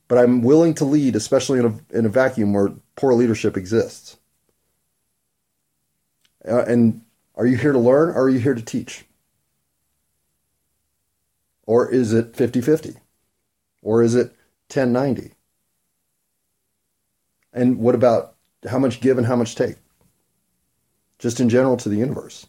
But 0.07 0.19
I'm 0.19 0.43
willing 0.43 0.75
to 0.75 0.85
lead, 0.85 1.17
especially 1.17 1.59
in 1.59 1.67
a, 1.67 1.99
in 1.99 2.07
a 2.07 2.09
vacuum 2.09 2.53
where 2.53 2.73
poor 2.95 3.13
leadership 3.13 3.57
exists. 3.57 4.19
Uh, 6.47 6.63
and 6.63 7.03
are 7.35 7.47
you 7.47 7.57
here 7.57 7.73
to 7.73 7.79
learn 7.79 8.11
or 8.11 8.25
are 8.25 8.29
you 8.29 8.39
here 8.39 8.55
to 8.55 8.63
teach? 8.63 9.05
Or 11.67 11.91
is 11.91 12.13
it 12.13 12.37
50 12.37 12.61
50? 12.61 12.97
Or 13.83 14.03
is 14.03 14.15
it 14.15 14.29
1090? 14.69 15.33
And 17.53 17.79
what 17.79 17.95
about 17.95 18.35
how 18.69 18.79
much 18.79 19.01
give 19.01 19.19
and 19.19 19.27
how 19.27 19.37
much 19.37 19.57
take? 19.57 19.77
Just 21.19 21.41
in 21.41 21.49
general 21.49 21.77
to 21.79 21.89
the 21.89 21.97
universe. 21.97 22.47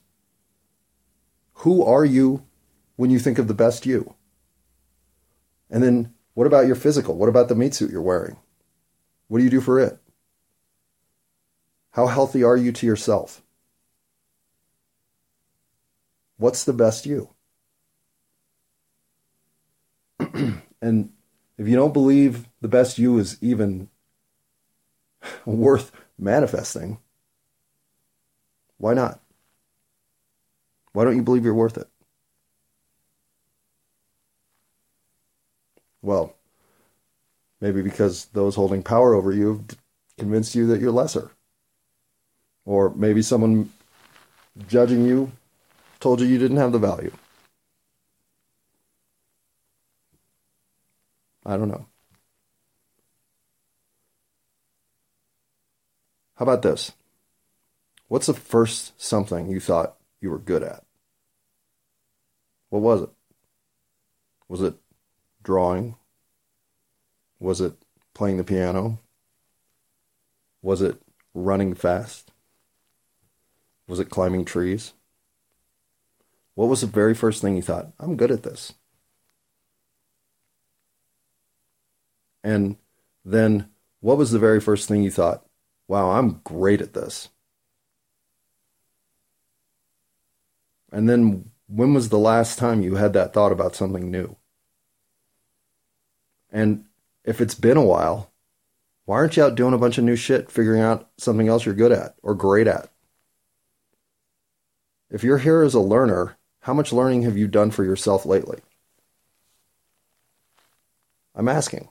Who 1.59 1.83
are 1.83 2.05
you 2.05 2.43
when 2.95 3.09
you 3.09 3.19
think 3.19 3.37
of 3.37 3.47
the 3.47 3.53
best 3.53 3.85
you? 3.85 4.15
And 5.69 5.83
then 5.83 6.13
what 6.33 6.47
about 6.47 6.67
your 6.67 6.75
physical? 6.75 7.17
What 7.17 7.29
about 7.29 7.49
the 7.49 7.55
meat 7.55 7.73
suit 7.73 7.91
you're 7.91 8.01
wearing? 8.01 8.37
What 9.27 9.39
do 9.39 9.43
you 9.43 9.49
do 9.49 9.61
for 9.61 9.79
it? 9.79 9.97
How 11.91 12.07
healthy 12.07 12.43
are 12.43 12.57
you 12.57 12.71
to 12.73 12.85
yourself? 12.85 13.41
What's 16.37 16.65
the 16.65 16.73
best 16.73 17.05
you? 17.05 17.29
and 20.81 21.11
if 21.57 21.67
you 21.67 21.75
don't 21.75 21.93
believe 21.93 22.49
the 22.61 22.67
best 22.67 22.99
you 22.99 23.17
is 23.17 23.37
even 23.41 23.89
worth 25.45 25.91
manifesting, 26.17 26.99
why 28.77 28.93
not? 28.93 29.21
Why 30.91 31.05
don't 31.05 31.15
you 31.15 31.23
believe 31.23 31.45
you're 31.45 31.53
worth 31.53 31.77
it? 31.77 31.87
Well, 36.05 36.35
maybe 37.59 37.81
because 37.81 38.25
those 38.25 38.53
holding 38.53 38.83
power 38.83 39.15
over 39.15 39.31
you 39.31 39.47
have 39.47 39.77
convinced 40.19 40.53
you 40.53 40.67
that 40.67 40.79
you're 40.79 40.91
lesser. 40.91 41.31
Or 42.63 42.91
maybe 42.91 43.23
someone 43.23 43.71
judging 44.67 45.03
you 45.03 45.31
told 45.99 46.21
you 46.21 46.27
you 46.27 46.37
didn't 46.37 46.57
have 46.57 46.73
the 46.73 46.77
value. 46.77 47.11
I 51.43 51.57
don't 51.57 51.69
know. 51.69 51.87
How 56.35 56.43
about 56.43 56.61
this? 56.61 56.91
What's 58.09 58.27
the 58.27 58.35
first 58.35 59.01
something 59.01 59.49
you 59.49 59.59
thought 59.59 59.95
you 60.21 60.29
were 60.29 60.37
good 60.37 60.61
at? 60.61 60.83
What 62.69 62.83
was 62.83 63.01
it? 63.01 63.09
Was 64.47 64.61
it 64.61 64.75
drawing? 65.45 65.95
Was 67.39 67.61
it 67.61 67.75
playing 68.13 68.37
the 68.37 68.43
piano? 68.43 68.99
Was 70.61 70.81
it 70.81 71.01
running 71.33 71.73
fast? 71.75 72.31
Was 73.87 73.99
it 73.99 74.09
climbing 74.09 74.43
trees? 74.43 74.93
What 76.55 76.67
was 76.69 76.81
the 76.81 76.87
very 76.87 77.13
first 77.13 77.41
thing 77.41 77.55
you 77.55 77.61
thought? 77.61 77.91
I'm 77.99 78.17
good 78.17 78.31
at 78.31 78.43
this. 78.43 78.73
And 82.43 82.77
then 83.23 83.69
what 83.99 84.17
was 84.17 84.31
the 84.31 84.39
very 84.39 84.59
first 84.59 84.87
thing 84.87 85.03
you 85.03 85.11
thought? 85.11 85.45
Wow, 85.87 86.11
I'm 86.11 86.41
great 86.43 86.81
at 86.81 86.93
this. 86.93 87.29
And 90.91 91.09
then 91.09 91.51
when 91.67 91.93
was 91.93 92.09
the 92.09 92.17
last 92.17 92.57
time 92.57 92.81
you 92.81 92.95
had 92.95 93.13
that 93.13 93.33
thought 93.33 93.51
about 93.51 93.75
something 93.75 94.09
new? 94.09 94.37
And 96.55 96.85
if 97.25 97.41
it's 97.41 97.53
been 97.53 97.75
a 97.75 97.83
while, 97.83 98.31
why 99.03 99.17
aren't 99.17 99.35
you 99.35 99.43
out 99.43 99.55
doing 99.55 99.73
a 99.73 99.77
bunch 99.77 99.97
of 99.97 100.05
new 100.05 100.15
shit, 100.15 100.49
figuring 100.49 100.81
out 100.81 101.09
something 101.17 101.49
else 101.49 101.65
you're 101.65 101.75
good 101.75 101.91
at 101.91 102.15
or 102.23 102.33
great 102.33 102.65
at? 102.65 102.89
If 105.09 105.21
you're 105.21 105.39
here 105.39 105.63
as 105.63 105.73
a 105.73 105.81
learner, 105.81 106.37
how 106.61 106.73
much 106.73 106.93
learning 106.93 107.23
have 107.23 107.35
you 107.35 107.49
done 107.49 107.71
for 107.71 107.83
yourself 107.83 108.25
lately? 108.25 108.61
I'm 111.35 111.49
asking. 111.49 111.89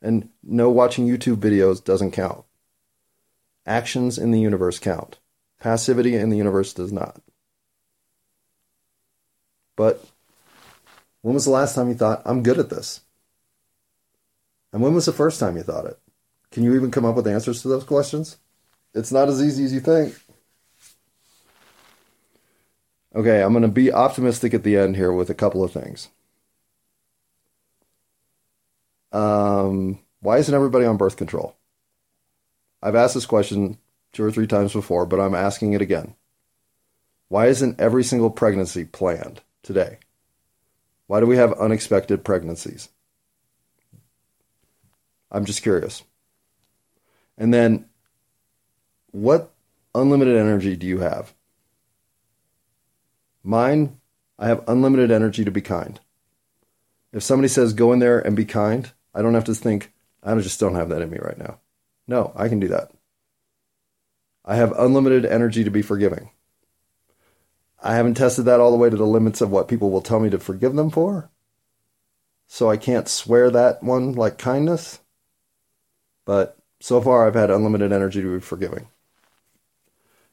And 0.00 0.28
no, 0.44 0.70
watching 0.70 1.08
YouTube 1.08 1.38
videos 1.38 1.82
doesn't 1.82 2.12
count. 2.12 2.44
Actions 3.66 4.18
in 4.18 4.30
the 4.30 4.40
universe 4.40 4.78
count. 4.78 5.18
Passivity 5.58 6.14
in 6.14 6.30
the 6.30 6.36
universe 6.36 6.72
does 6.72 6.92
not. 6.92 7.20
But 9.74 10.06
when 11.22 11.34
was 11.34 11.46
the 11.46 11.50
last 11.50 11.74
time 11.74 11.88
you 11.88 11.96
thought, 11.96 12.22
I'm 12.24 12.44
good 12.44 12.60
at 12.60 12.70
this? 12.70 13.00
And 14.74 14.82
when 14.82 14.92
was 14.92 15.06
the 15.06 15.12
first 15.12 15.38
time 15.38 15.56
you 15.56 15.62
thought 15.62 15.86
it? 15.86 16.00
Can 16.50 16.64
you 16.64 16.74
even 16.74 16.90
come 16.90 17.04
up 17.04 17.14
with 17.14 17.28
answers 17.28 17.62
to 17.62 17.68
those 17.68 17.84
questions? 17.84 18.38
It's 18.92 19.12
not 19.12 19.28
as 19.28 19.40
easy 19.40 19.64
as 19.64 19.72
you 19.72 19.78
think. 19.78 20.16
Okay, 23.14 23.40
I'm 23.40 23.52
going 23.52 23.62
to 23.62 23.68
be 23.68 23.92
optimistic 23.92 24.52
at 24.52 24.64
the 24.64 24.76
end 24.76 24.96
here 24.96 25.12
with 25.12 25.30
a 25.30 25.34
couple 25.34 25.62
of 25.62 25.70
things. 25.70 26.08
Um, 29.12 30.00
why 30.18 30.38
isn't 30.38 30.52
everybody 30.54 30.86
on 30.86 30.96
birth 30.96 31.16
control? 31.16 31.54
I've 32.82 32.96
asked 32.96 33.14
this 33.14 33.26
question 33.26 33.78
two 34.12 34.24
or 34.24 34.32
three 34.32 34.48
times 34.48 34.72
before, 34.72 35.06
but 35.06 35.20
I'm 35.20 35.36
asking 35.36 35.74
it 35.74 35.82
again. 35.82 36.16
Why 37.28 37.46
isn't 37.46 37.80
every 37.80 38.02
single 38.02 38.30
pregnancy 38.30 38.84
planned 38.84 39.40
today? 39.62 39.98
Why 41.06 41.20
do 41.20 41.26
we 41.26 41.36
have 41.36 41.52
unexpected 41.52 42.24
pregnancies? 42.24 42.88
I'm 45.34 45.44
just 45.44 45.62
curious. 45.62 46.04
And 47.36 47.52
then, 47.52 47.86
what 49.10 49.52
unlimited 49.94 50.36
energy 50.36 50.76
do 50.76 50.86
you 50.86 51.00
have? 51.00 51.34
Mine, 53.42 53.98
I 54.38 54.46
have 54.46 54.62
unlimited 54.68 55.10
energy 55.10 55.44
to 55.44 55.50
be 55.50 55.60
kind. 55.60 55.98
If 57.12 57.24
somebody 57.24 57.48
says 57.48 57.72
go 57.72 57.92
in 57.92 57.98
there 57.98 58.20
and 58.20 58.36
be 58.36 58.44
kind, 58.44 58.92
I 59.12 59.22
don't 59.22 59.34
have 59.34 59.44
to 59.44 59.54
think, 59.54 59.92
I 60.22 60.34
just 60.36 60.60
don't 60.60 60.76
have 60.76 60.88
that 60.88 61.02
in 61.02 61.10
me 61.10 61.18
right 61.20 61.38
now. 61.38 61.58
No, 62.06 62.32
I 62.36 62.48
can 62.48 62.60
do 62.60 62.68
that. 62.68 62.92
I 64.44 64.54
have 64.56 64.72
unlimited 64.78 65.26
energy 65.26 65.64
to 65.64 65.70
be 65.70 65.82
forgiving. 65.82 66.30
I 67.82 67.96
haven't 67.96 68.14
tested 68.14 68.44
that 68.44 68.60
all 68.60 68.70
the 68.70 68.76
way 68.76 68.88
to 68.88 68.96
the 68.96 69.04
limits 69.04 69.40
of 69.40 69.50
what 69.50 69.68
people 69.68 69.90
will 69.90 70.00
tell 70.00 70.20
me 70.20 70.30
to 70.30 70.38
forgive 70.38 70.74
them 70.74 70.90
for. 70.90 71.30
So 72.46 72.70
I 72.70 72.76
can't 72.76 73.08
swear 73.08 73.50
that 73.50 73.82
one 73.82 74.12
like 74.12 74.38
kindness. 74.38 75.00
But 76.24 76.56
so 76.80 77.00
far, 77.00 77.26
I've 77.26 77.34
had 77.34 77.50
unlimited 77.50 77.92
energy 77.92 78.20
to 78.22 78.34
be 78.34 78.40
forgiving. 78.40 78.88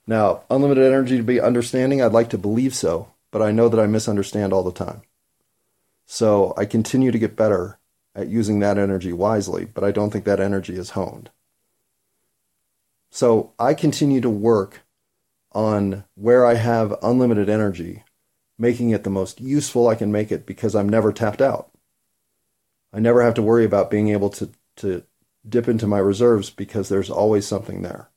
Now, 0.08 0.44
unlimited 0.50 0.84
energy 0.84 1.18
to 1.18 1.24
be 1.24 1.40
understanding, 1.40 2.02
I'd 2.02 2.12
like 2.12 2.30
to 2.32 2.38
believe 2.38 2.74
so, 2.74 3.14
but 3.32 3.42
I 3.42 3.52
know 3.52 3.70
that 3.70 3.80
I 3.80 3.88
misunderstand 3.88 4.52
all 4.52 4.64
the 4.64 4.72
time. 4.72 5.04
So 6.06 6.54
I 6.58 6.66
continue 6.66 7.12
to 7.12 7.20
get 7.20 7.36
better 7.36 7.80
at 8.14 8.28
using 8.28 8.60
that 8.60 8.78
energy 8.78 9.14
wisely, 9.14 9.66
but 9.66 9.84
I 9.84 9.92
don't 9.92 10.10
think 10.10 10.26
that 10.26 10.40
energy 10.40 10.76
is 10.76 10.92
honed. 10.92 11.30
So 13.10 13.54
I 13.60 13.74
continue 13.74 14.22
to 14.22 14.30
work 14.30 14.82
on 15.52 16.06
where 16.16 16.46
I 16.46 16.56
have 16.56 16.96
unlimited 17.02 17.50
energy, 17.50 18.04
making 18.58 18.90
it 18.90 19.04
the 19.04 19.10
most 19.10 19.40
useful 19.42 19.88
I 19.88 19.96
can 19.96 20.12
make 20.12 20.32
it 20.32 20.46
because 20.46 20.76
I'm 20.76 20.90
never 20.90 21.12
tapped 21.12 21.42
out. 21.42 21.72
I 22.94 23.00
never 23.00 23.22
have 23.22 23.34
to 23.36 23.42
worry 23.42 23.66
about 23.66 23.92
being 23.92 24.10
able 24.10 24.30
to, 24.32 24.50
to 24.78 25.04
dip 25.48 25.68
into 25.68 25.88
my 25.88 26.00
reserves 26.00 26.50
because 26.50 26.90
there's 26.90 27.10
always 27.10 27.48
something 27.48 27.82
there. 27.82 28.10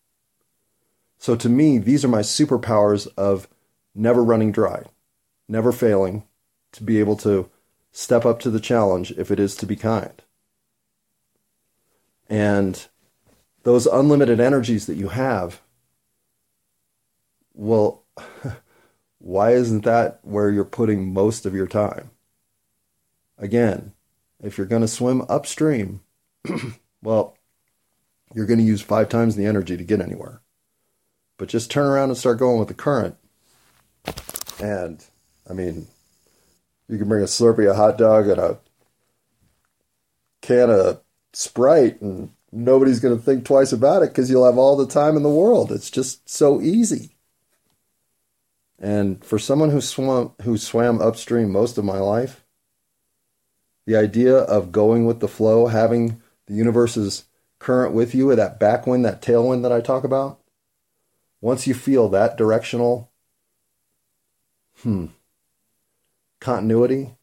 So 1.18 1.36
to 1.36 1.48
me, 1.48 1.78
these 1.78 2.04
are 2.04 2.08
my 2.08 2.20
superpowers 2.20 3.08
of 3.16 3.48
never 3.94 4.22
running 4.22 4.52
dry, 4.52 4.84
never 5.48 5.72
failing, 5.72 6.24
to 6.72 6.82
be 6.82 6.98
able 6.98 7.16
to 7.16 7.48
step 7.92 8.26
up 8.26 8.40
to 8.40 8.50
the 8.50 8.60
challenge 8.60 9.12
if 9.12 9.30
it 9.30 9.38
is 9.38 9.54
to 9.56 9.66
be 9.66 9.76
kind. 9.76 10.22
And 12.28 12.86
those 13.62 13.86
unlimited 13.86 14.40
energies 14.40 14.86
that 14.86 14.96
you 14.96 15.08
have, 15.08 15.60
well, 17.54 18.02
why 19.18 19.52
isn't 19.52 19.84
that 19.84 20.18
where 20.22 20.50
you're 20.50 20.64
putting 20.64 21.12
most 21.12 21.46
of 21.46 21.54
your 21.54 21.66
time? 21.66 22.10
Again, 23.38 23.92
if 24.42 24.58
you're 24.58 24.66
going 24.66 24.82
to 24.82 24.88
swim 24.88 25.22
upstream, 25.28 26.00
well, 27.04 27.36
you're 28.34 28.46
going 28.46 28.58
to 28.58 28.64
use 28.64 28.82
five 28.82 29.08
times 29.08 29.36
the 29.36 29.46
energy 29.46 29.76
to 29.76 29.84
get 29.84 30.00
anywhere. 30.00 30.40
But 31.38 31.48
just 31.48 31.70
turn 31.70 31.86
around 31.86 32.08
and 32.08 32.18
start 32.18 32.38
going 32.38 32.58
with 32.58 32.68
the 32.68 32.74
current. 32.74 33.16
And, 34.60 35.04
I 35.48 35.52
mean, 35.52 35.86
you 36.88 36.98
can 36.98 37.08
bring 37.08 37.22
a 37.22 37.26
Slurpee, 37.26 37.70
a 37.70 37.74
hot 37.74 37.98
dog, 37.98 38.28
and 38.28 38.40
a 38.40 38.58
can 40.42 40.70
of 40.70 41.00
Sprite, 41.32 42.00
and 42.00 42.30
nobody's 42.52 43.00
going 43.00 43.16
to 43.16 43.22
think 43.22 43.44
twice 43.44 43.72
about 43.72 44.02
it 44.02 44.10
because 44.10 44.30
you'll 44.30 44.46
have 44.46 44.58
all 44.58 44.76
the 44.76 44.86
time 44.86 45.16
in 45.16 45.22
the 45.22 45.28
world. 45.28 45.72
It's 45.72 45.90
just 45.90 46.28
so 46.28 46.60
easy. 46.60 47.16
And 48.78 49.24
for 49.24 49.38
someone 49.38 49.70
who 49.70 49.80
swam 49.80 50.32
who 50.42 50.58
swam 50.58 51.00
upstream 51.00 51.50
most 51.50 51.78
of 51.78 51.84
my 51.84 51.98
life, 51.98 52.44
the 53.86 53.96
idea 53.96 54.36
of 54.36 54.72
going 54.72 55.06
with 55.06 55.20
the 55.20 55.28
flow, 55.28 55.66
having 55.66 56.20
the 56.46 56.54
universe 56.54 56.96
is 56.96 57.24
current 57.58 57.94
with 57.94 58.14
you, 58.14 58.30
or 58.30 58.36
that 58.36 58.60
backwind, 58.60 59.02
that 59.04 59.22
tailwind 59.22 59.62
that 59.62 59.72
I 59.72 59.80
talk 59.80 60.04
about, 60.04 60.40
once 61.40 61.66
you 61.66 61.74
feel 61.74 62.08
that 62.08 62.36
directional, 62.36 63.10
hmm, 64.82 65.06
continuity, 66.40 67.16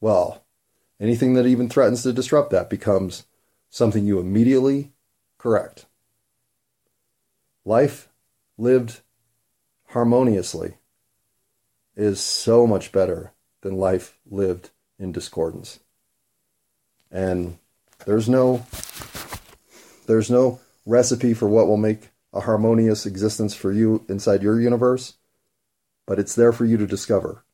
well, 0.00 0.44
anything 1.00 1.34
that 1.34 1.46
even 1.46 1.68
threatens 1.68 2.02
to 2.02 2.12
disrupt 2.12 2.50
that 2.50 2.70
becomes 2.70 3.24
something 3.70 4.06
you 4.06 4.18
immediately 4.18 4.92
correct. 5.38 5.86
Life 7.64 8.08
lived 8.56 9.00
harmoniously 9.88 10.74
is 11.96 12.20
so 12.20 12.66
much 12.66 12.92
better 12.92 13.32
than 13.62 13.76
life 13.76 14.18
lived 14.30 14.70
in 14.98 15.12
discordance. 15.12 15.80
And 17.10 17.58
there's 18.06 18.28
no 18.28 18.64
there's 20.06 20.30
no 20.30 20.60
recipe 20.86 21.34
for 21.34 21.48
what 21.48 21.66
will 21.66 21.76
make 21.76 22.10
a 22.32 22.40
harmonious 22.40 23.04
existence 23.04 23.54
for 23.54 23.72
you 23.72 24.04
inside 24.08 24.42
your 24.42 24.60
universe, 24.60 25.14
but 26.06 26.18
it's 26.18 26.34
there 26.34 26.52
for 26.52 26.64
you 26.64 26.76
to 26.76 26.86
discover. 26.86 27.44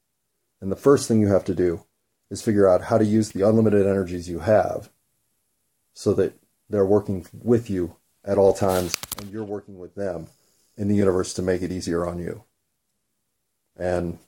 And 0.60 0.70
the 0.70 0.76
first 0.76 1.08
thing 1.08 1.20
you 1.20 1.28
have 1.28 1.44
to 1.46 1.54
do 1.54 1.84
is 2.30 2.42
figure 2.42 2.68
out 2.68 2.82
how 2.82 2.98
to 2.98 3.04
use 3.04 3.30
the 3.30 3.46
unlimited 3.46 3.86
energies 3.86 4.28
you 4.28 4.40
have 4.40 4.90
so 5.94 6.14
that 6.14 6.34
they're 6.68 6.86
working 6.86 7.26
with 7.32 7.68
you 7.68 7.96
at 8.24 8.38
all 8.38 8.52
times 8.52 8.96
and 9.18 9.30
you're 9.30 9.44
working 9.44 9.78
with 9.78 9.94
them 9.94 10.28
in 10.76 10.88
the 10.88 10.94
universe 10.94 11.34
to 11.34 11.42
make 11.42 11.62
it 11.62 11.72
easier 11.72 12.06
on 12.06 12.18
you. 12.18 12.44
And 13.76 14.18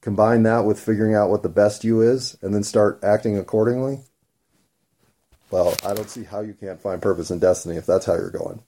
combine 0.00 0.42
that 0.44 0.64
with 0.64 0.78
figuring 0.78 1.14
out 1.14 1.30
what 1.30 1.42
the 1.42 1.48
best 1.48 1.84
you 1.84 2.02
is 2.02 2.36
and 2.42 2.54
then 2.54 2.62
start 2.62 3.00
acting 3.02 3.38
accordingly. 3.38 4.00
Well, 5.50 5.74
I 5.84 5.94
don't 5.94 6.10
see 6.10 6.24
how 6.24 6.40
you 6.40 6.54
can't 6.54 6.80
find 6.80 7.00
purpose 7.02 7.30
and 7.30 7.40
destiny 7.40 7.76
if 7.76 7.86
that's 7.86 8.06
how 8.06 8.14
you're 8.14 8.30
going. 8.30 8.62